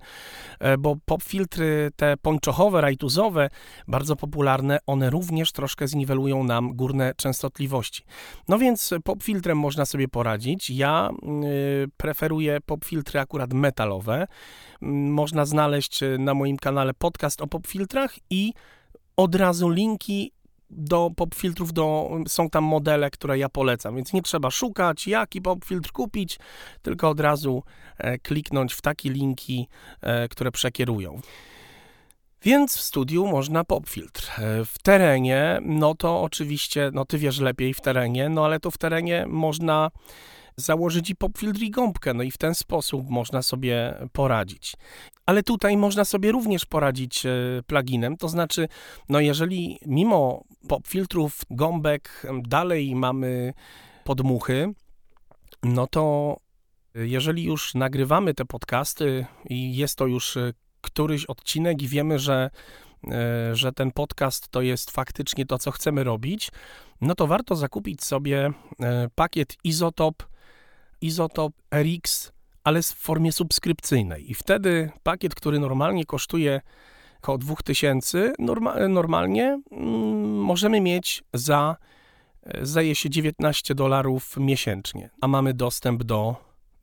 e, 0.59 0.77
bo 0.77 0.95
pop 1.05 1.23
filtry 1.23 1.91
te 1.95 2.17
pończochowe, 2.17 2.81
rajtuzowe, 2.81 3.49
bardzo 3.87 4.15
popularne, 4.15 4.79
one 4.85 5.09
również 5.09 5.51
troszkę 5.51 5.87
zniwelują 5.87 6.43
nam 6.43 6.75
górne 6.75 7.13
częstotliwości. 7.17 8.03
No 8.47 8.57
więc 8.57 8.93
pop 9.03 9.23
filtrem 9.23 9.57
można 9.57 9.85
sobie 9.85 10.07
poradzić. 10.07 10.69
Ja 10.69 11.09
y, 11.83 11.87
preferuję 11.97 12.61
pop 12.65 12.85
filtry 12.85 13.19
akurat 13.19 13.53
metalowe. 13.53 14.27
Można 14.81 15.45
znaleźć 15.45 15.99
na 16.19 16.33
moim 16.33 16.57
kanale 16.57 16.93
podcast 16.93 17.41
o 17.41 17.47
pop 17.47 17.67
filtrach 17.67 18.15
i 18.29 18.53
od 19.17 19.35
razu 19.35 19.69
linki 19.69 20.31
do 20.69 21.11
popfiltrów 21.15 21.73
do, 21.73 22.09
są 22.27 22.49
tam 22.49 22.63
modele, 22.63 23.09
które 23.09 23.37
ja 23.37 23.49
polecam, 23.49 23.95
więc 23.95 24.13
nie 24.13 24.21
trzeba 24.21 24.51
szukać, 24.51 25.07
jaki 25.07 25.41
popfiltr 25.41 25.91
kupić, 25.91 26.39
tylko 26.81 27.09
od 27.09 27.19
razu 27.19 27.63
e, 27.97 28.17
kliknąć 28.17 28.73
w 28.73 28.81
takie 28.81 29.09
linki, 29.09 29.67
e, 30.01 30.27
które 30.27 30.51
przekierują. 30.51 31.21
Więc 32.43 32.77
w 32.77 32.81
studiu 32.81 33.27
można 33.27 33.63
popfiltr. 33.63 34.31
E, 34.37 34.65
w 34.65 34.77
terenie, 34.83 35.59
no 35.61 35.95
to 35.95 36.21
oczywiście, 36.21 36.91
no 36.93 37.05
ty 37.05 37.17
wiesz 37.17 37.39
lepiej 37.39 37.73
w 37.73 37.81
terenie, 37.81 38.29
no 38.29 38.45
ale 38.45 38.59
to 38.59 38.71
w 38.71 38.77
terenie 38.77 39.25
można 39.27 39.91
założyć 40.57 41.09
i 41.09 41.15
popfiltr 41.15 41.61
i 41.61 41.71
gąbkę, 41.71 42.13
no 42.13 42.23
i 42.23 42.31
w 42.31 42.37
ten 42.37 42.55
sposób 42.55 43.09
można 43.09 43.41
sobie 43.41 43.93
poradzić. 44.11 44.73
Ale 45.25 45.43
tutaj 45.43 45.77
można 45.77 46.05
sobie 46.05 46.31
również 46.31 46.65
poradzić 46.65 47.25
e, 47.25 47.29
pluginem, 47.67 48.17
to 48.17 48.29
znaczy, 48.29 48.67
no 49.09 49.19
jeżeli 49.19 49.79
mimo 49.85 50.43
popfiltrów, 50.67 51.41
gąbek 51.49 52.25
dalej 52.43 52.95
mamy 52.95 53.53
podmuchy, 54.03 54.73
no 55.63 55.87
to 55.87 56.37
jeżeli 56.95 57.43
już 57.43 57.75
nagrywamy 57.75 58.33
te 58.33 58.45
podcasty 58.45 59.25
i 59.49 59.75
jest 59.75 59.95
to 59.95 60.07
już 60.07 60.37
e, 60.37 60.53
któryś 60.81 61.25
odcinek 61.25 61.81
i 61.81 61.87
wiemy, 61.87 62.19
że, 62.19 62.49
e, 63.11 63.55
że 63.55 63.73
ten 63.73 63.91
podcast 63.91 64.49
to 64.49 64.61
jest 64.61 64.91
faktycznie 64.91 65.45
to, 65.45 65.57
co 65.57 65.71
chcemy 65.71 66.03
robić, 66.03 66.51
no 67.01 67.15
to 67.15 67.27
warto 67.27 67.55
zakupić 67.55 68.03
sobie 68.03 68.51
pakiet 69.15 69.55
Izotop 69.63 70.23
Izotop 71.01 71.53
RX, 71.75 72.31
ale 72.63 72.81
w 72.81 72.85
formie 72.85 73.31
subskrypcyjnej. 73.31 74.31
I 74.31 74.33
wtedy 74.33 74.91
pakiet, 75.03 75.35
który 75.35 75.59
normalnie 75.59 76.05
kosztuje 76.05 76.61
około 77.17 77.37
2000, 77.37 78.33
norma, 78.39 78.87
normalnie 78.89 79.61
mm, 79.71 80.41
możemy 80.41 80.81
mieć 80.81 81.23
za, 81.33 81.75
zdaje 82.61 82.95
się, 82.95 83.09
19 83.09 83.75
dolarów 83.75 84.37
miesięcznie, 84.37 85.09
a 85.21 85.27
mamy 85.27 85.53
dostęp 85.53 86.03
do 86.03 86.35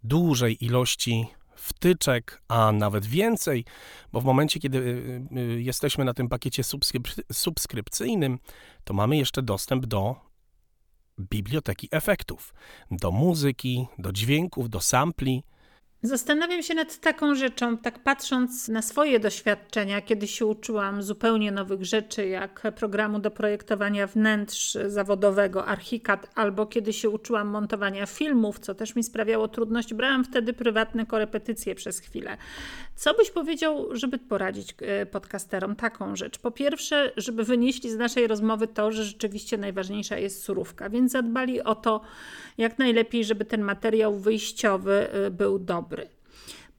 dużej 0.03 0.65
ilości 0.65 1.27
wtyczek, 1.57 2.43
a 2.49 2.73
nawet 2.73 3.07
więcej, 3.07 3.65
bo 4.13 4.21
w 4.21 4.25
momencie, 4.25 4.61
kiedy 4.61 4.79
y, 4.79 5.39
y, 5.39 5.63
jesteśmy 5.63 6.05
na 6.05 6.15
tym 6.15 6.29
pakiecie 6.29 6.63
subskrypcyjnym, 7.33 8.39
to 8.85 8.95
mamy 8.95 9.17
jeszcze 9.17 9.43
dostęp 9.43 9.87
do 9.87 10.17
biblioteki 11.21 11.89
efektów, 11.91 12.55
do 12.91 13.13
muzyki, 13.13 13.87
do 13.99 14.13
dźwięków, 14.13 14.71
do 14.71 14.81
sampli. 14.81 15.45
Zastanawiam 16.05 16.63
się 16.63 16.75
nad 16.75 17.01
taką 17.01 17.35
rzeczą, 17.35 17.79
tak 17.79 17.99
patrząc 17.99 18.69
na 18.69 18.83
swoje 18.83 19.21
doświadczenia, 19.21 20.01
kiedy 20.01 20.27
się 20.27 20.47
uczyłam 20.47 21.03
zupełnie 21.03 21.53
nowych 21.53 21.85
rzeczy, 21.85 22.27
jak 22.27 22.63
programu 22.77 23.19
do 23.19 23.31
projektowania 23.31 24.07
wnętrz 24.07 24.79
zawodowego 24.87 25.67
Archicad, 25.67 26.31
albo 26.35 26.67
kiedy 26.67 26.93
się 26.93 27.11
uczyłam 27.11 27.49
montowania 27.49 28.07
filmów, 28.07 28.59
co 28.59 28.75
też 28.75 28.97
mi 28.97 29.05
sprawiało 29.05 29.49
trudność. 29.49 29.95
Brałam 29.95 30.25
wtedy 30.25 30.53
prywatne 30.53 31.07
korepetycje 31.07 31.75
przez 31.75 32.01
chwilę. 32.01 32.37
Co 32.95 33.15
byś 33.15 33.31
powiedział, 33.31 33.89
żeby 33.93 34.19
poradzić 34.19 34.75
e, 34.81 35.07
podcasterom 35.07 35.77
taką 35.77 36.17
rzecz? 36.17 36.39
Po 36.39 36.51
pierwsze, 36.51 37.13
żeby 37.17 37.45
wynieśli 37.45 37.91
z 37.91 37.97
naszej 37.97 38.27
rozmowy 38.27 38.69
to, 38.69 38.93
że 38.93 39.05
rzeczywiście 39.05 39.59
najważniejsza 39.59 40.19
jest 40.19 40.43
surówka, 40.43 40.91
więc 40.91 41.13
zadbali 41.13 41.63
o 41.63 41.75
to 41.75 42.01
jak 42.59 42.79
najlepiej, 42.79 43.25
żeby 43.25 43.45
ten 43.45 43.63
materiał 43.63 44.19
wyjściowy 44.19 45.11
e, 45.11 45.31
był 45.31 45.59
dobry. 45.59 45.94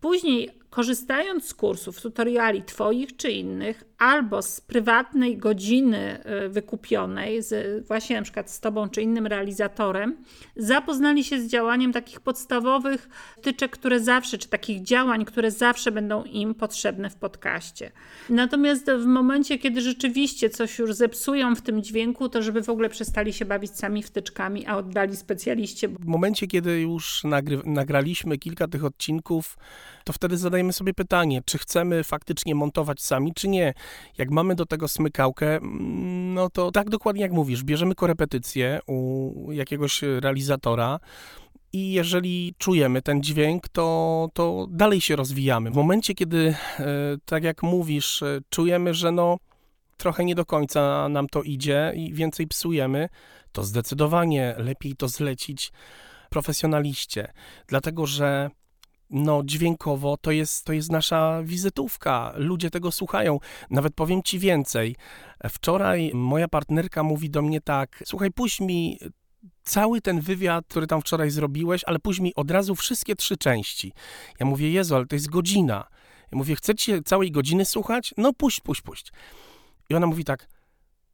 Później 0.06 0.50
korzystając 0.70 1.48
z 1.48 1.54
kursów, 1.54 2.02
tutoriali 2.02 2.64
Twoich 2.64 3.16
czy 3.16 3.32
innych, 3.32 3.84
albo 3.98 4.42
z 4.42 4.62
prywatnej 4.62 5.38
godziny 5.38 6.20
y, 6.46 6.50
wykupionej, 6.50 7.44
z, 7.44 7.88
właśnie 7.88 8.16
na 8.16 8.22
przykład 8.22 8.52
z 8.52 8.60
Tobą 8.60 8.90
czy 8.90 9.02
innym 9.02 9.28
realizatorem, 9.28 10.18
zapoznali 10.56 11.24
się 11.24 11.42
z 11.42 11.48
działaniem 11.48 11.94
takich 11.94 12.20
podstawowych 12.20 13.10
tyczek, 13.42 13.72
które 13.72 14.00
zawsze, 14.00 14.38
czy 14.38 14.50
takich 14.50 14.82
działań, 14.82 15.26
które 15.26 15.52
zawsze 15.52 15.92
będą 15.92 16.24
im 16.24 16.56
potrzebne 16.56 17.10
w 17.10 17.16
podcaście. 17.16 17.92
Natomiast 18.30 18.92
w 18.92 19.06
momencie, 19.06 19.58
kiedy 19.58 19.82
rzeczywiście 19.82 20.50
coś 20.50 20.80
już 20.80 20.94
zepsują 20.94 21.56
w 21.56 21.62
tym 21.62 21.84
dźwięku, 21.84 22.30
to 22.30 22.42
żeby 22.42 22.64
w 22.64 22.70
ogóle 22.70 22.90
przestali 22.90 23.34
się 23.34 23.46
bawić 23.46 23.72
sami 23.72 24.04
wtyczkami, 24.04 24.66
a 24.66 24.78
oddali 24.78 25.16
specjaliście. 25.16 25.88
W 25.88 26.06
momencie, 26.06 26.48
kiedy 26.48 26.82
już 26.82 27.24
nagry- 27.24 27.66
nagraliśmy 27.66 28.38
kilka 28.38 28.68
tych 28.68 28.86
odcinków, 28.86 29.58
to 30.04 30.14
wtedy 30.14 30.38
zadajemy 30.38 30.74
sobie 30.74 30.94
pytanie, 30.94 31.42
czy 31.46 31.58
chcemy 31.58 32.04
faktycznie 32.04 32.56
montować 32.56 33.02
sami, 33.02 33.34
czy 33.34 33.48
nie. 33.48 33.74
Jak 34.18 34.30
mamy 34.32 34.56
do 34.56 34.66
tego 34.66 34.88
smykałkę, 34.88 35.56
mm, 35.56 36.34
no 36.34 36.50
to 36.50 36.72
tak 36.72 36.90
dokładnie 36.90 37.22
jak 37.22 37.32
mówisz, 37.32 37.64
bierzemy 37.64 37.96
korepetycję 37.96 38.80
u 38.88 39.52
jakiegoś 39.52 40.02
realizatora, 40.02 41.00
i 41.76 41.92
jeżeli 41.92 42.56
czujemy 42.58 43.02
ten 43.02 43.24
dźwięk, 43.24 43.70
to, 43.70 44.30
to 44.34 44.68
dalej 44.70 45.02
się 45.02 45.16
rozwijamy. 45.16 45.72
W 45.72 45.76
momencie, 45.76 46.14
kiedy, 46.14 46.56
e, 46.80 46.86
tak 47.26 47.44
jak 47.44 47.64
mówisz, 47.64 48.24
e, 48.24 48.40
czujemy, 48.50 48.94
że 48.94 49.12
no 49.12 49.38
trochę 49.98 50.26
nie 50.26 50.36
do 50.36 50.46
końca 50.46 51.10
nam 51.10 51.28
to 51.28 51.44
idzie 51.44 51.94
i 51.96 52.14
więcej 52.14 52.48
psujemy, 52.48 53.10
to 53.52 53.64
zdecydowanie 53.64 54.56
lepiej 54.58 54.96
to 54.96 55.08
zlecić 55.08 55.72
profesjonaliście, 56.30 57.34
dlatego 57.68 58.06
że 58.06 58.50
no, 59.10 59.42
dźwiękowo 59.44 60.18
to 60.18 60.32
jest, 60.32 60.66
to 60.66 60.74
jest 60.74 60.92
nasza 60.92 61.44
wizytówka. 61.44 62.34
Ludzie 62.36 62.70
tego 62.70 62.92
słuchają. 62.92 63.40
Nawet 63.70 63.94
powiem 63.96 64.24
ci 64.24 64.40
więcej. 64.40 64.96
Wczoraj 65.50 66.12
moja 66.14 66.48
partnerka 66.48 67.04
mówi 67.04 67.30
do 67.30 67.42
mnie 67.42 67.62
tak: 67.62 68.04
Słuchaj, 68.06 68.32
puść 68.32 68.60
mi 68.60 69.00
cały 69.64 70.02
ten 70.02 70.22
wywiad, 70.22 70.66
który 70.68 70.88
tam 70.88 71.02
wczoraj 71.02 71.30
zrobiłeś, 71.30 71.84
ale 71.84 72.00
mi 72.22 72.36
od 72.36 72.52
razu 72.52 72.76
wszystkie 72.76 73.16
trzy 73.16 73.38
części. 73.38 73.94
Ja 74.40 74.46
mówię: 74.46 74.72
Jezu, 74.72 74.96
ale 74.96 75.06
to 75.06 75.16
jest 75.16 75.30
godzina. 75.30 75.88
Ja 76.32 76.38
mówię: 76.38 76.56
Chcecie 76.56 77.02
całej 77.04 77.32
godziny 77.32 77.66
słuchać? 77.66 78.14
No, 78.18 78.34
puść, 78.34 78.62
puść, 78.62 78.82
puść. 78.82 79.12
I 79.90 79.96
ona 79.96 80.08
mówi 80.08 80.24
tak: 80.24 80.48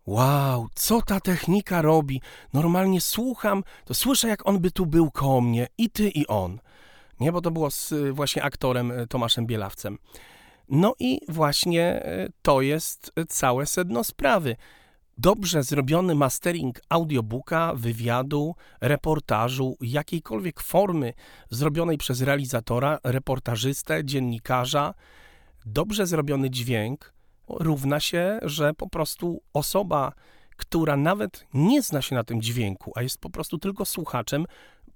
Wow, 0.06 0.68
co 0.76 1.02
ta 1.02 1.20
technika 1.20 1.82
robi? 1.82 2.22
Normalnie 2.54 3.02
słucham, 3.02 3.64
to 3.86 3.94
słyszę, 3.94 4.28
jak 4.28 4.48
on 4.48 4.60
by 4.60 4.72
tu 4.72 4.86
był 4.86 5.12
koło 5.12 5.42
mnie, 5.42 5.68
i 5.78 5.90
ty, 5.90 6.10
i 6.10 6.28
on. 6.28 6.60
Nie, 7.22 7.32
bo 7.32 7.42
to 7.42 7.52
było 7.52 7.72
z 7.72 7.94
właśnie 8.12 8.44
aktorem 8.44 8.92
y, 8.92 9.08
Tomaszem 9.08 9.46
Bielawcem. 9.46 9.98
No 10.70 10.96
i 11.00 11.20
właśnie 11.30 12.06
y, 12.06 12.32
to 12.42 12.62
jest 12.62 13.14
całe 13.28 13.66
sedno 13.66 14.04
sprawy. 14.04 14.56
Dobrze 15.18 15.64
zrobiony 15.64 16.16
mastering 16.16 16.82
audiobooka, 16.90 17.74
wywiadu, 17.76 18.56
reportażu, 18.82 19.78
jakiejkolwiek 19.82 20.60
formy 20.60 21.14
zrobionej 21.50 21.98
przez 21.98 22.22
realizatora, 22.22 23.00
reportażystę, 23.04 24.06
dziennikarza, 24.06 24.94
dobrze 25.66 26.08
zrobiony 26.08 26.50
dźwięk 26.50 27.14
równa 27.50 28.00
się, 28.00 28.40
że 28.42 28.74
po 28.74 28.90
prostu 28.90 29.42
osoba, 29.54 30.14
która 30.58 30.98
nawet 30.98 31.48
nie 31.54 31.82
zna 31.82 32.02
się 32.02 32.16
na 32.16 32.24
tym 32.24 32.42
dźwięku, 32.42 32.92
a 32.96 33.02
jest 33.02 33.18
po 33.18 33.30
prostu 33.30 33.58
tylko 33.58 33.86
słuchaczem, 33.86 34.46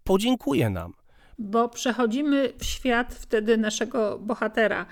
podziękuje 0.03 0.69
nam. 0.69 0.93
Bo 1.39 1.69
przechodzimy 1.69 2.53
w 2.59 2.65
świat 2.65 3.13
wtedy 3.13 3.57
naszego 3.57 4.19
bohatera. 4.19 4.85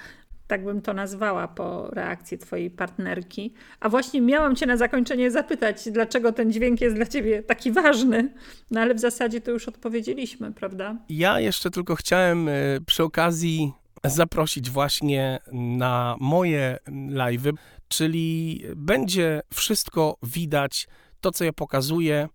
Tak 0.48 0.66
bym 0.66 0.82
to 0.82 0.94
nazwała 0.94 1.48
po 1.48 1.88
reakcji 1.88 2.38
twojej 2.38 2.72
partnerki. 2.72 3.54
A 3.80 3.90
właśnie 3.90 4.22
miałam 4.22 4.56
cię 4.56 4.66
na 4.66 4.78
zakończenie 4.78 5.32
zapytać, 5.32 5.90
dlaczego 5.92 6.32
ten 6.32 6.52
dźwięk 6.52 6.82
jest 6.82 6.96
dla 6.96 7.06
ciebie 7.06 7.44
taki 7.44 7.72
ważny. 7.72 8.34
No 8.72 8.82
ale 8.82 8.96
w 8.96 9.00
zasadzie 9.00 9.42
to 9.42 9.52
już 9.52 9.68
odpowiedzieliśmy, 9.68 10.52
prawda? 10.52 10.98
Ja 11.10 11.40
jeszcze 11.40 11.70
tylko 11.70 11.96
chciałem 11.96 12.48
y, 12.48 12.80
przy 12.86 13.04
okazji 13.04 13.74
zaprosić 14.04 14.70
właśnie 14.70 15.40
na 15.54 16.16
moje 16.20 16.78
live'y, 17.10 17.54
czyli 17.88 18.62
będzie 18.76 19.42
wszystko 19.54 20.18
widać, 20.24 20.88
to 21.22 21.32
co 21.32 21.44
ja 21.44 21.54
pokazuję 21.54 22.30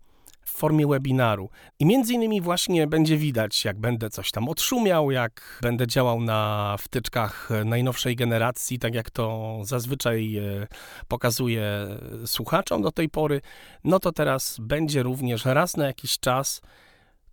w 0.49 0.51
formie 0.51 0.87
webinaru. 0.87 1.51
I 1.79 1.87
między 1.87 2.15
innymi 2.15 2.41
właśnie 2.41 2.87
będzie 2.87 3.17
widać, 3.17 3.65
jak 3.65 3.79
będę 3.79 4.11
coś 4.11 4.31
tam 4.31 4.49
odszumiał, 4.49 5.11
jak 5.11 5.59
będę 5.63 5.87
działał 5.87 6.21
na 6.21 6.77
wtyczkach 6.79 7.49
najnowszej 7.65 8.17
generacji, 8.17 8.79
tak 8.79 8.95
jak 8.95 9.11
to 9.11 9.59
zazwyczaj 9.63 10.37
e, 10.37 10.67
pokazuję 11.09 11.89
słuchaczom 12.27 12.83
do 12.83 12.93
tej 12.93 13.09
pory, 13.09 13.41
no 13.85 14.01
to 14.01 14.13
teraz 14.13 14.57
będzie 14.61 15.03
również 15.03 15.45
raz 15.45 15.77
na 15.77 15.87
jakiś 15.87 16.19
czas 16.19 16.61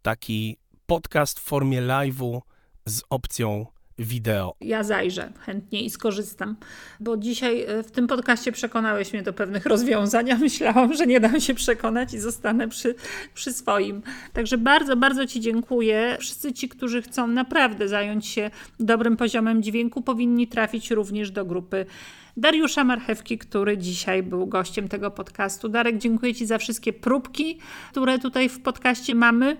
taki 0.02 0.58
podcast 0.86 1.40
w 1.40 1.44
formie 1.44 1.82
live'u 1.82 2.42
z 2.86 3.02
opcją 3.10 3.66
wideo. 4.00 4.56
Ja 4.62 4.84
zajrzę 4.84 5.32
chętnie 5.40 5.82
i 5.82 5.90
skorzystam, 5.90 6.56
bo 7.00 7.18
dzisiaj 7.18 7.62
e, 7.62 7.84
w 7.84 7.92
tym 7.92 8.08
podcaście 8.08 8.52
przekonałeś 8.52 9.14
mnie 9.14 9.24
do 9.24 9.34
pewnych 9.34 9.66
rozwiązań. 9.66 10.26
Myślałam, 10.40 10.94
że 10.94 11.08
nie 11.08 11.20
dam 11.20 11.40
się 11.40 11.54
przekonać 11.54 12.14
i 12.14 12.20
zostanę 12.20 12.68
przy, 12.68 12.96
przy 13.34 13.54
swoim. 13.54 14.02
Także 14.34 14.58
bardzo, 14.58 14.96
bardzo 14.96 15.28
Ci 15.28 15.40
dziękuję. 15.40 16.18
Wszyscy 16.20 16.54
ci, 16.54 16.70
którzy 16.70 17.02
chcą 17.02 17.28
naprawdę 17.28 17.88
zająć 17.88 18.28
się 18.28 18.52
dobrym 18.80 19.18
poziomem 19.18 19.64
dźwięku, 19.64 20.02
powinni 20.02 20.48
trafić 20.48 20.92
również 20.92 21.32
do 21.32 21.46
grupy. 21.46 21.86
Dariusza 22.38 22.84
Marchewki, 22.84 23.38
który 23.38 23.78
dzisiaj 23.78 24.24
był 24.24 24.48
gościem 24.48 24.88
tego 24.88 25.12
podcastu. 25.12 25.70
Darek, 25.70 25.98
dziękuję 25.98 26.36
Ci 26.36 26.46
za 26.46 26.58
wszystkie 26.58 26.94
próbki, 26.94 27.60
które 27.92 28.20
tutaj 28.20 28.50
w 28.50 28.62
podcaście 28.62 29.16
mamy. 29.16 29.58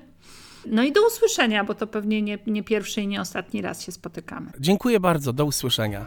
No 0.68 0.84
i 0.84 0.92
do 0.92 1.08
usłyszenia, 1.08 1.64
bo 1.64 1.74
to 1.74 1.88
pewnie 1.88 2.22
nie, 2.22 2.38
nie 2.48 2.64
pierwszy 2.64 3.02
i 3.02 3.08
nie 3.08 3.22
ostatni 3.22 3.62
raz 3.62 3.82
się 3.86 3.92
spotykamy. 3.92 4.52
Dziękuję 4.60 5.00
bardzo, 5.00 5.34
do 5.34 5.46
usłyszenia. 5.46 6.06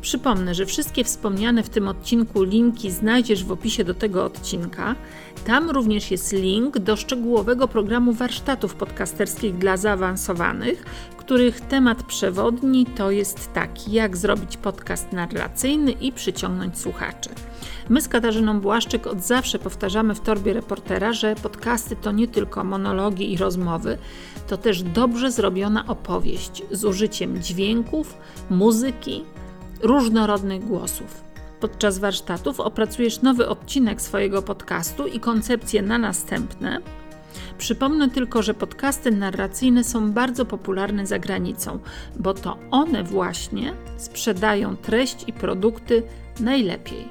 Przypomnę, 0.00 0.54
że 0.54 0.66
wszystkie 0.66 1.04
wspomniane 1.04 1.62
w 1.62 1.68
tym 1.68 1.88
odcinku 1.88 2.42
linki 2.42 2.90
znajdziesz 2.90 3.44
w 3.44 3.52
opisie 3.52 3.84
do 3.84 3.94
tego 3.94 4.24
odcinka. 4.24 4.94
Tam 5.46 5.70
również 5.70 6.10
jest 6.10 6.32
link 6.32 6.78
do 6.78 6.96
szczegółowego 6.96 7.68
programu 7.68 8.12
warsztatów 8.12 8.74
podcasterskich 8.74 9.58
dla 9.58 9.76
zaawansowanych, 9.76 10.84
których 11.24 11.60
temat 11.60 12.02
przewodni 12.02 12.86
to 12.86 13.10
jest 13.10 13.52
taki, 13.52 13.92
jak 13.92 14.16
zrobić 14.16 14.56
podcast 14.56 15.12
narracyjny 15.12 15.92
i 15.92 16.12
przyciągnąć 16.12 16.78
słuchaczy. 16.78 17.30
My 17.88 18.00
z 18.00 18.08
Katarzyną 18.08 18.60
Błaszczyk 18.60 19.06
od 19.06 19.22
zawsze 19.22 19.58
powtarzamy 19.58 20.14
w 20.14 20.20
torbie 20.20 20.52
reportera, 20.52 21.12
że 21.12 21.34
podcasty 21.34 21.96
to 21.96 22.12
nie 22.12 22.28
tylko 22.28 22.64
monologi 22.64 23.32
i 23.32 23.36
rozmowy, 23.36 23.98
to 24.48 24.56
też 24.56 24.82
dobrze 24.82 25.30
zrobiona 25.30 25.86
opowieść 25.86 26.62
z 26.70 26.84
użyciem 26.84 27.42
dźwięków, 27.42 28.16
muzyki, 28.50 29.24
różnorodnych 29.82 30.64
głosów. 30.64 31.24
Podczas 31.60 31.98
warsztatów 31.98 32.60
opracujesz 32.60 33.22
nowy 33.22 33.48
odcinek 33.48 34.00
swojego 34.00 34.42
podcastu 34.42 35.06
i 35.06 35.20
koncepcję 35.20 35.82
na 35.82 35.98
następne. 35.98 36.80
Przypomnę 37.58 38.10
tylko, 38.10 38.42
że 38.42 38.54
podcasty 38.54 39.10
narracyjne 39.10 39.84
są 39.84 40.12
bardzo 40.12 40.44
popularne 40.44 41.06
za 41.06 41.18
granicą, 41.18 41.78
bo 42.16 42.34
to 42.34 42.58
one 42.70 43.04
właśnie 43.04 43.72
sprzedają 43.96 44.76
treść 44.76 45.24
i 45.26 45.32
produkty 45.32 46.02
najlepiej. 46.40 47.08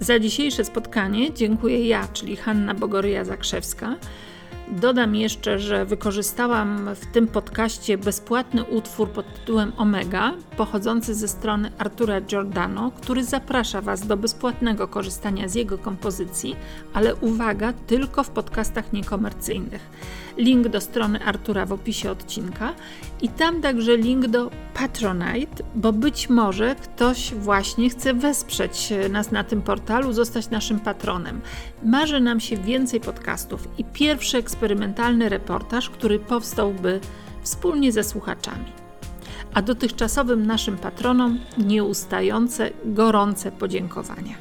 Za 0.00 0.18
dzisiejsze 0.18 0.64
spotkanie 0.64 1.34
dziękuję 1.34 1.88
ja, 1.88 2.08
czyli 2.12 2.36
Hanna 2.36 2.74
Bogoryja-Zakrzewska. 2.74 3.94
Dodam 4.72 5.14
jeszcze, 5.14 5.58
że 5.58 5.84
wykorzystałam 5.84 6.94
w 6.94 7.06
tym 7.06 7.26
podcaście 7.26 7.98
bezpłatny 7.98 8.64
utwór 8.64 9.08
pod 9.10 9.34
tytułem 9.34 9.72
Omega, 9.76 10.32
pochodzący 10.56 11.14
ze 11.14 11.28
strony 11.28 11.72
Artura 11.78 12.20
Giordano, 12.20 12.90
który 12.90 13.24
zaprasza 13.24 13.80
Was 13.80 14.06
do 14.06 14.16
bezpłatnego 14.16 14.88
korzystania 14.88 15.48
z 15.48 15.54
jego 15.54 15.78
kompozycji, 15.78 16.56
ale 16.94 17.14
uwaga, 17.14 17.72
tylko 17.72 18.22
w 18.24 18.30
podcastach 18.30 18.92
niekomercyjnych. 18.92 19.90
Link 20.36 20.68
do 20.68 20.80
strony 20.80 21.24
Artura 21.24 21.66
w 21.66 21.72
opisie 21.72 22.10
odcinka 22.10 22.74
i 23.22 23.28
tam 23.28 23.60
także 23.60 23.96
link 23.96 24.26
do 24.26 24.50
Patronite, 24.74 25.64
bo 25.74 25.92
być 25.92 26.30
może 26.30 26.74
ktoś 26.74 27.34
właśnie 27.34 27.90
chce 27.90 28.14
wesprzeć 28.14 28.92
nas 29.10 29.30
na 29.30 29.44
tym 29.44 29.62
portalu, 29.62 30.12
zostać 30.12 30.50
naszym 30.50 30.80
patronem. 30.80 31.40
Marzy 31.84 32.20
nam 32.20 32.40
się 32.40 32.56
więcej 32.56 33.00
podcastów 33.00 33.68
i 33.78 33.84
pierwszy 33.84 34.38
eksperymentalny 34.38 35.28
reportaż, 35.28 35.90
który 35.90 36.18
powstałby 36.18 37.00
wspólnie 37.42 37.92
ze 37.92 38.04
słuchaczami. 38.04 38.72
A 39.54 39.62
dotychczasowym 39.62 40.46
naszym 40.46 40.76
patronom 40.76 41.38
nieustające, 41.58 42.70
gorące 42.84 43.52
podziękowania. 43.52 44.34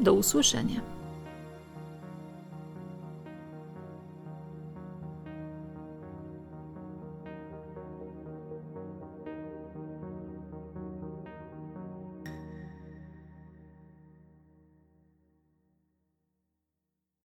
Do 0.00 0.14
usłyszenia. 0.14 0.93